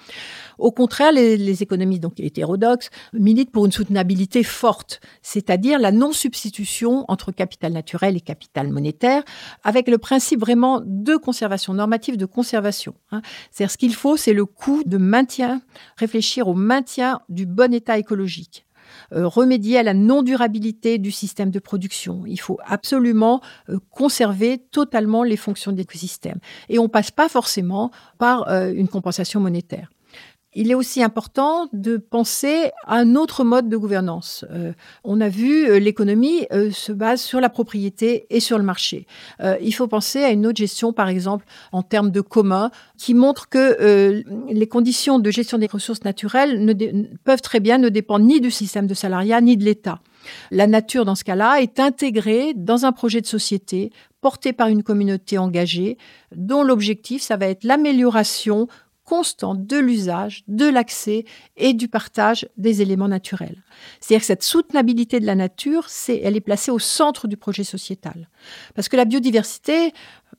Au 0.58 0.72
contraire, 0.72 1.12
les, 1.12 1.62
économistes 1.62 2.02
donc 2.02 2.20
hétérodoxes 2.20 2.90
militent 3.12 3.50
pour 3.50 3.66
une 3.66 3.72
soutenabilité 3.72 4.42
forte, 4.42 5.00
c'est-à-dire 5.22 5.78
la 5.78 5.92
non-substitution 5.92 7.04
entre 7.08 7.32
capital 7.32 7.72
naturel 7.72 8.16
et 8.16 8.20
capital 8.20 8.68
monétaire, 8.70 9.22
avec 9.64 9.88
le 9.88 9.98
principe 9.98 10.40
vraiment 10.40 10.82
de 10.84 11.16
conservation 11.16 11.74
normative, 11.74 12.16
de 12.16 12.26
conservation. 12.26 12.94
Hein. 13.10 13.22
C'est-à-dire 13.50 13.72
ce 13.72 13.78
qu'il 13.78 13.94
faut, 13.94 14.16
c'est 14.16 14.32
le 14.32 14.44
coût 14.44 14.82
de 14.84 14.98
maintien, 14.98 15.62
réfléchir 15.96 16.48
au 16.48 16.54
maintien 16.54 17.20
du 17.28 17.46
bon 17.46 17.72
état 17.72 17.98
écologique. 17.98 18.65
Euh, 19.12 19.26
remédier 19.26 19.78
à 19.78 19.82
la 19.82 19.94
non-durabilité 19.94 20.98
du 20.98 21.10
système 21.10 21.50
de 21.50 21.58
production. 21.58 22.24
Il 22.26 22.40
faut 22.40 22.58
absolument 22.64 23.40
euh, 23.68 23.78
conserver 23.90 24.58
totalement 24.58 25.22
les 25.22 25.36
fonctions 25.36 25.72
de 25.72 25.76
l'écosystème. 25.76 26.38
Et 26.68 26.78
on 26.78 26.88
passe 26.88 27.10
pas 27.10 27.28
forcément 27.28 27.90
par 28.18 28.48
euh, 28.48 28.72
une 28.72 28.88
compensation 28.88 29.40
monétaire. 29.40 29.90
Il 30.56 30.70
est 30.70 30.74
aussi 30.74 31.02
important 31.02 31.68
de 31.74 31.98
penser 31.98 32.70
à 32.86 32.96
un 32.96 33.14
autre 33.14 33.44
mode 33.44 33.68
de 33.68 33.76
gouvernance. 33.76 34.44
Euh, 34.50 34.72
on 35.04 35.20
a 35.20 35.28
vu 35.28 35.68
euh, 35.68 35.78
l'économie 35.78 36.46
euh, 36.50 36.70
se 36.70 36.92
base 36.92 37.20
sur 37.20 37.42
la 37.42 37.50
propriété 37.50 38.26
et 38.30 38.40
sur 38.40 38.56
le 38.56 38.64
marché. 38.64 39.06
il 39.60 39.72
faut 39.72 39.86
penser 39.86 40.24
à 40.24 40.30
une 40.30 40.46
autre 40.46 40.56
gestion, 40.56 40.94
par 40.94 41.08
exemple, 41.08 41.44
en 41.72 41.82
termes 41.82 42.10
de 42.10 42.22
commun, 42.22 42.70
qui 42.96 43.12
montre 43.12 43.48
que 43.50 44.24
les 44.48 44.66
conditions 44.66 45.18
de 45.18 45.30
gestion 45.30 45.58
des 45.58 45.66
ressources 45.66 46.04
naturelles 46.04 46.64
ne 46.64 46.72
peuvent 47.24 47.42
très 47.42 47.60
bien 47.60 47.76
ne 47.76 47.90
dépendre 47.90 48.24
ni 48.24 48.40
du 48.40 48.50
système 48.50 48.86
de 48.86 48.94
salariat 48.94 49.40
ni 49.42 49.58
de 49.58 49.64
l'État. 49.64 50.00
La 50.50 50.66
nature, 50.66 51.04
dans 51.04 51.14
ce 51.14 51.24
cas-là, 51.24 51.60
est 51.60 51.78
intégrée 51.78 52.54
dans 52.54 52.86
un 52.86 52.92
projet 52.92 53.20
de 53.20 53.26
société 53.26 53.92
porté 54.20 54.52
par 54.52 54.68
une 54.68 54.82
communauté 54.82 55.38
engagée, 55.38 55.98
dont 56.34 56.64
l'objectif, 56.64 57.22
ça 57.22 57.36
va 57.36 57.46
être 57.46 57.62
l'amélioration 57.62 58.66
constant 59.06 59.54
de 59.54 59.78
l'usage, 59.78 60.42
de 60.48 60.66
l'accès 60.66 61.24
et 61.56 61.72
du 61.72 61.88
partage 61.88 62.46
des 62.58 62.82
éléments 62.82 63.08
naturels. 63.08 63.62
C'est-à-dire 64.00 64.20
que 64.20 64.26
cette 64.26 64.42
soutenabilité 64.42 65.20
de 65.20 65.26
la 65.26 65.36
nature, 65.36 65.88
c'est, 65.88 66.18
elle 66.18 66.36
est 66.36 66.40
placée 66.40 66.72
au 66.72 66.80
centre 66.80 67.28
du 67.28 67.36
projet 67.36 67.64
sociétal. 67.64 68.28
Parce 68.74 68.88
que 68.88 68.96
la 68.96 69.04
biodiversité, 69.04 69.92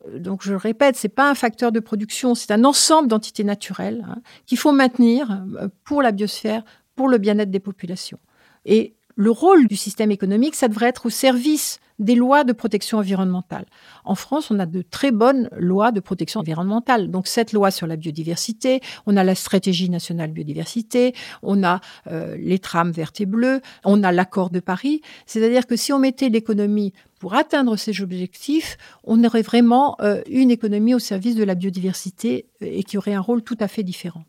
euh, 0.08 0.20
donc 0.20 0.44
je 0.44 0.52
le 0.52 0.58
répète, 0.58 0.98
c'est 0.98 1.10
pas 1.10 1.30
un 1.30 1.36
facteur 1.36 1.72
de 1.72 1.80
production, 1.80 2.36
c'est 2.36 2.52
un 2.52 2.66
ensemble 2.66 3.08
d'entités 3.08 3.46
naturelles 3.46 4.06
hein, 4.08 4.22
qu'il 4.46 4.58
faut 4.58 4.74
maintenir 4.74 5.44
euh, 5.60 5.70
pour 5.86 6.02
la 6.02 6.12
biosphère, 6.12 6.64
pour 6.96 7.08
le 7.08 7.18
bien-être 7.18 7.52
des 7.52 7.62
populations. 7.62 8.20
Et 8.66 8.96
le 9.16 9.32
rôle 9.32 9.68
du 9.68 9.78
système 9.78 10.12
économique, 10.12 10.56
ça 10.56 10.68
devrait 10.68 10.88
être 10.88 11.08
au 11.08 11.10
service 11.10 11.80
des 12.00 12.16
lois 12.16 12.44
de 12.44 12.54
protection 12.54 12.98
environnementale. 12.98 13.66
En 14.06 14.16
France, 14.16 14.52
on 14.52 14.60
a 14.60 14.66
de 14.66 14.82
très 14.82 15.12
bonnes 15.12 15.50
lois 15.58 15.92
de 15.92 16.00
protection 16.00 16.40
environnementale. 16.40 17.10
Donc 17.10 17.28
cette 17.28 17.54
loi 17.54 17.72
sur 17.72 17.88
la 17.88 17.96
biodiversité, 17.96 18.82
on 19.06 19.18
a 19.18 19.24
la 19.24 19.36
stratégie 19.36 19.90
nationale 19.90 20.32
biodiversité, 20.32 21.14
on 21.42 21.64
a 21.64 21.82
euh, 22.12 22.36
les 22.38 22.60
trames 22.60 22.92
vertes 22.92 23.22
et 23.22 23.26
bleues, 23.26 23.62
on 23.84 24.04
a 24.04 24.12
l'accord 24.12 24.50
de 24.50 24.60
Paris. 24.60 25.02
C'est-à-dire 25.26 25.66
que 25.68 25.76
si 25.76 25.92
on 25.94 26.00
mettait 26.00 26.30
l'économie 26.30 26.94
pour 27.20 27.34
atteindre 27.34 27.76
ces 27.78 28.02
objectifs, 28.02 28.78
on 29.04 29.24
aurait 29.24 29.42
vraiment 29.42 29.96
euh, 30.02 30.22
une 30.30 30.52
économie 30.52 30.94
au 30.94 31.00
service 31.00 31.36
de 31.36 31.44
la 31.44 31.56
biodiversité 31.56 32.46
et 32.62 32.84
qui 32.84 32.98
aurait 32.98 33.14
un 33.14 33.22
rôle 33.22 33.42
tout 33.42 33.58
à 33.60 33.68
fait 33.68 33.84
différent. 33.84 34.24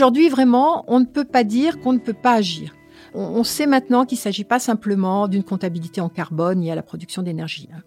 Aujourd'hui, 0.00 0.30
vraiment, 0.30 0.82
on 0.88 1.00
ne 1.00 1.04
peut 1.04 1.26
pas 1.26 1.44
dire 1.44 1.78
qu'on 1.78 1.92
ne 1.92 1.98
peut 1.98 2.14
pas 2.14 2.32
agir. 2.32 2.74
On, 3.14 3.44
sait 3.44 3.66
maintenant 3.66 4.04
qu'il 4.04 4.16
ne 4.16 4.20
s'agit 4.20 4.44
pas 4.44 4.58
simplement 4.58 5.28
d'une 5.28 5.42
comptabilité 5.42 6.00
en 6.00 6.08
carbone 6.08 6.62
liée 6.62 6.70
à 6.70 6.74
la 6.74 6.82
production 6.82 7.22
d'énergie. 7.22 7.68
Hein. 7.74 7.80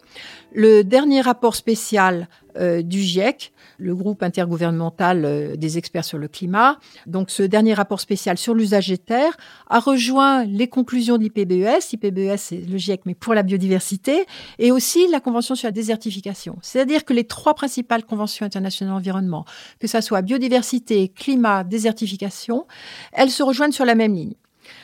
Le 0.54 0.84
dernier 0.84 1.22
rapport 1.22 1.56
spécial 1.56 2.28
euh, 2.58 2.82
du 2.82 3.00
GIEC, 3.00 3.52
le 3.78 3.96
groupe 3.96 4.22
intergouvernemental 4.22 5.26
euh, 5.26 5.56
des 5.56 5.78
experts 5.78 6.06
sur 6.06 6.18
le 6.18 6.28
climat, 6.28 6.78
donc 7.08 7.32
ce 7.32 7.42
dernier 7.44 7.74
rapport 7.74 8.00
spécial 8.00 8.38
sur 8.38 8.54
l'usage 8.54 8.90
des 8.90 8.98
terres, 8.98 9.36
a 9.70 9.80
rejoint 9.80 10.44
les 10.46 10.68
conclusions 10.68 11.18
de 11.18 11.24
l'IPBES. 11.24 11.92
L'IPBES, 11.92 12.38
c'est 12.38 12.58
le 12.58 12.78
GIEC, 12.78 13.02
mais 13.06 13.16
pour 13.16 13.34
la 13.34 13.44
biodiversité, 13.44 14.26
et 14.60 14.72
aussi 14.72 15.08
la 15.08 15.20
Convention 15.20 15.56
sur 15.56 15.68
la 15.68 15.72
désertification. 15.72 16.58
C'est-à-dire 16.62 17.06
que 17.06 17.14
les 17.14 17.24
trois 17.24 17.54
principales 17.56 18.04
conventions 18.04 18.46
internationales 18.46 18.94
d'environnement, 18.96 19.46
que 19.80 19.88
ce 19.88 20.02
soit 20.02 20.22
biodiversité, 20.22 21.08
climat, 21.08 21.64
désertification, 21.64 22.68
elles 23.14 23.32
se 23.32 23.42
rejoignent 23.42 23.72
sur 23.72 23.86
la 23.86 23.96
même 23.96 24.14
ligne. 24.14 24.34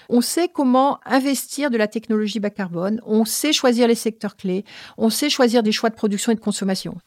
On 0.10 0.22
sait 0.22 0.48
comment 0.48 1.00
investir 1.06 1.70
de 1.70 1.78
la 1.78 1.88
technologie 1.88 2.40
bas 2.40 2.50
carbone, 2.50 3.00
on 3.06 3.26
sait 3.26 3.54
choisir 3.54 3.88
les 3.88 3.96
secteurs 3.96 4.36
clés, 4.36 4.66
on 4.98 5.12
sait 5.12 5.30
choisir 5.30 5.62
des 5.62 5.72
choix 5.72 5.92
de 5.92 5.96
production 5.96 6.32
et 6.32 6.36
de 6.36 6.40
consommation. 6.40 6.98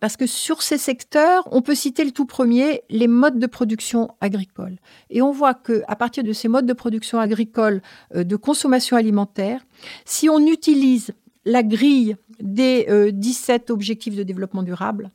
Parce 0.00 0.18
que 0.18 0.26
sur 0.26 0.60
ces 0.60 0.76
secteurs, 0.76 1.48
on 1.50 1.62
peut 1.62 1.74
citer 1.74 2.04
le 2.04 2.10
tout 2.10 2.26
premier, 2.26 2.82
les 2.90 3.08
modes 3.08 3.38
de 3.38 3.46
production 3.46 4.10
agricole. 4.20 4.76
Et 5.08 5.22
on 5.22 5.32
voit 5.32 5.54
que 5.54 5.82
à 5.88 5.96
partir 5.96 6.24
de 6.24 6.32
ces 6.34 6.48
modes 6.48 6.66
de 6.66 6.74
production 6.74 7.18
agricole 7.18 7.80
euh, 8.14 8.22
de 8.22 8.36
consommation 8.36 8.96
alimentaire, 8.98 9.64
si 10.04 10.28
on 10.28 10.46
utilise 10.46 11.12
la 11.44 11.62
grille 11.62 12.16
des 12.40 12.86
17 13.12 13.70
euh, 13.70 13.72
objectifs 13.72 14.14
de 14.14 14.22
développement 14.22 14.62
durable, 14.62 15.10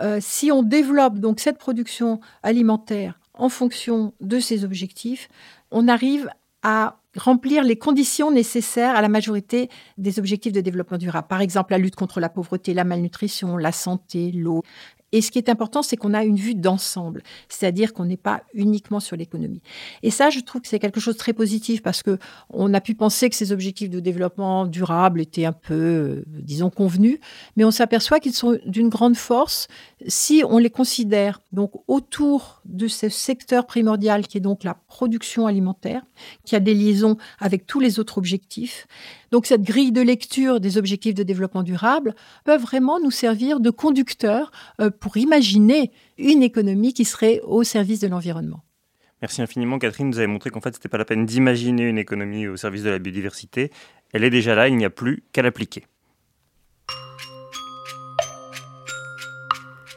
euh, 0.00 0.18
si 0.20 0.50
on 0.50 0.62
développe 0.62 1.18
donc 1.18 1.40
cette 1.40 1.58
production 1.58 2.20
alimentaire 2.42 3.18
en 3.34 3.48
fonction 3.48 4.14
de 4.20 4.40
ces 4.40 4.64
objectifs, 4.64 5.28
on 5.70 5.88
arrive 5.88 6.28
à 6.68 6.96
remplir 7.16 7.62
les 7.62 7.78
conditions 7.78 8.32
nécessaires 8.32 8.96
à 8.96 9.00
la 9.00 9.08
majorité 9.08 9.70
des 9.98 10.18
objectifs 10.18 10.52
de 10.52 10.60
développement 10.60 10.98
durable. 10.98 11.28
Par 11.28 11.40
exemple, 11.40 11.70
la 11.70 11.78
lutte 11.78 11.94
contre 11.94 12.18
la 12.18 12.28
pauvreté, 12.28 12.74
la 12.74 12.82
malnutrition, 12.82 13.56
la 13.56 13.70
santé, 13.70 14.32
l'eau, 14.32 14.64
et 15.12 15.20
ce 15.22 15.30
qui 15.30 15.38
est 15.38 15.48
important, 15.48 15.82
c'est 15.82 15.96
qu'on 15.96 16.14
a 16.14 16.24
une 16.24 16.36
vue 16.36 16.54
d'ensemble, 16.54 17.22
c'est-à-dire 17.48 17.92
qu'on 17.92 18.04
n'est 18.04 18.16
pas 18.16 18.42
uniquement 18.54 19.00
sur 19.00 19.16
l'économie. 19.16 19.62
Et 20.02 20.10
ça, 20.10 20.30
je 20.30 20.40
trouve 20.40 20.62
que 20.62 20.68
c'est 20.68 20.78
quelque 20.78 21.00
chose 21.00 21.14
de 21.14 21.18
très 21.18 21.32
positif 21.32 21.80
parce 21.82 22.02
que 22.02 22.18
on 22.50 22.74
a 22.74 22.80
pu 22.80 22.94
penser 22.94 23.30
que 23.30 23.36
ces 23.36 23.52
objectifs 23.52 23.88
de 23.88 24.00
développement 24.00 24.66
durable 24.66 25.20
étaient 25.20 25.44
un 25.44 25.52
peu, 25.52 25.74
euh, 25.74 26.24
disons, 26.26 26.70
convenus, 26.70 27.18
mais 27.56 27.64
on 27.64 27.70
s'aperçoit 27.70 28.20
qu'ils 28.20 28.34
sont 28.34 28.58
d'une 28.66 28.88
grande 28.88 29.16
force 29.16 29.68
si 30.08 30.42
on 30.46 30.58
les 30.58 30.70
considère 30.70 31.40
donc 31.52 31.72
autour 31.86 32.60
de 32.64 32.88
ce 32.88 33.08
secteur 33.08 33.66
primordial 33.66 34.26
qui 34.26 34.38
est 34.38 34.40
donc 34.40 34.64
la 34.64 34.74
production 34.74 35.46
alimentaire, 35.46 36.02
qui 36.44 36.56
a 36.56 36.60
des 36.60 36.74
liaisons 36.74 37.16
avec 37.38 37.66
tous 37.66 37.80
les 37.80 37.98
autres 37.98 38.18
objectifs. 38.18 38.86
Donc 39.32 39.46
cette 39.46 39.62
grille 39.62 39.92
de 39.92 40.00
lecture 40.00 40.60
des 40.60 40.78
objectifs 40.78 41.14
de 41.14 41.22
développement 41.22 41.62
durable 41.62 42.14
peut 42.44 42.56
vraiment 42.56 43.00
nous 43.00 43.10
servir 43.10 43.60
de 43.60 43.70
conducteur 43.70 44.50
euh, 44.80 44.90
pour 44.90 45.16
imaginer 45.16 45.90
une 46.18 46.42
économie 46.42 46.94
qui 46.94 47.04
serait 47.04 47.40
au 47.44 47.64
service 47.64 48.00
de 48.00 48.08
l'environnement. 48.08 48.62
Merci 49.22 49.40
infiniment 49.40 49.78
Catherine, 49.78 50.10
vous 50.10 50.18
avez 50.18 50.26
montré 50.26 50.50
qu'en 50.50 50.60
fait 50.60 50.74
ce 50.74 50.78
n'était 50.78 50.88
pas 50.88 50.98
la 50.98 51.04
peine 51.04 51.24
d'imaginer 51.24 51.88
une 51.88 51.98
économie 51.98 52.46
au 52.46 52.56
service 52.56 52.82
de 52.82 52.90
la 52.90 52.98
biodiversité, 52.98 53.70
elle 54.12 54.24
est 54.24 54.30
déjà 54.30 54.54
là, 54.54 54.68
il 54.68 54.76
n'y 54.76 54.84
a 54.84 54.90
plus 54.90 55.24
qu'à 55.32 55.42
l'appliquer. 55.42 55.84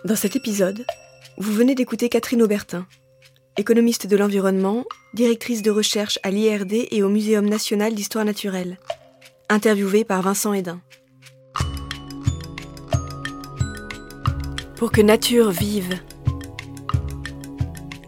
Dans 0.06 0.15
cet 0.15 0.38
épisode, 0.38 0.86
vous 1.38 1.52
venez 1.52 1.76
d'écouter 1.76 2.08
Catherine 2.08 2.42
Aubertin, 2.42 2.88
économiste 3.58 4.08
de 4.08 4.15
l'environnement, 4.15 4.86
directrice 5.13 5.62
de 5.62 5.72
recherche 5.72 6.18
à 6.24 6.32
l'IRD 6.32 6.88
et 6.89 7.04
au 7.04 7.10
Muséum 7.10 7.46
national 7.46 7.94
d'histoire 7.94 8.24
naturelle 8.24 8.80
interviewé 9.50 10.04
par 10.04 10.22
Vincent 10.22 10.54
Hédin. 10.54 10.80
Pour 14.76 14.92
que 14.92 15.02
nature 15.02 15.50
vive. 15.50 16.00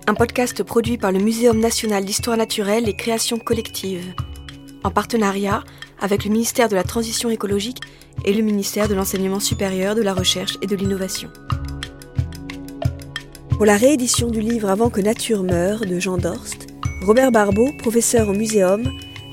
Un 0.05 0.13
podcast 0.13 0.61
produit 0.63 0.99
par 0.99 1.11
le 1.11 1.19
Muséum 1.19 1.59
national 1.59 2.05
d'histoire 2.05 2.37
naturelle 2.37 2.87
et 2.87 2.95
création 2.95 3.39
collective, 3.39 4.13
en 4.83 4.91
partenariat 4.91 5.63
avec 5.99 6.25
le 6.25 6.31
ministère 6.31 6.69
de 6.69 6.75
la 6.75 6.83
Transition 6.83 7.31
écologique 7.31 7.79
et 8.23 8.33
le 8.33 8.43
ministère 8.43 8.87
de 8.87 8.93
l'Enseignement 8.93 9.39
supérieur, 9.39 9.95
de 9.95 10.01
la 10.03 10.13
Recherche 10.13 10.57
et 10.61 10.67
de 10.67 10.75
l'Innovation. 10.75 11.29
Pour 13.49 13.65
la 13.65 13.77
réédition 13.77 14.29
du 14.29 14.41
livre 14.41 14.69
Avant 14.69 14.89
que 14.89 15.01
nature 15.01 15.43
meure 15.43 15.81
de 15.81 15.99
Jean 15.99 16.17
Dorst, 16.17 16.67
Robert 17.03 17.31
Barbeau, 17.31 17.71
professeur 17.79 18.29
au 18.29 18.33
Muséum, 18.33 18.83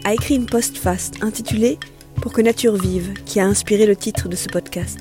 a 0.05 0.14
écrit 0.14 0.37
une 0.37 0.47
postface 0.47 1.11
intitulée 1.21 1.79
pour 2.20 2.33
que 2.33 2.42
nature 2.42 2.76
vive, 2.76 3.14
qui 3.24 3.40
a 3.40 3.46
inspiré 3.46 3.87
le 3.87 3.96
titre 3.96 4.28
de 4.28 4.37
ce 4.37 4.48
podcast. 4.48 4.98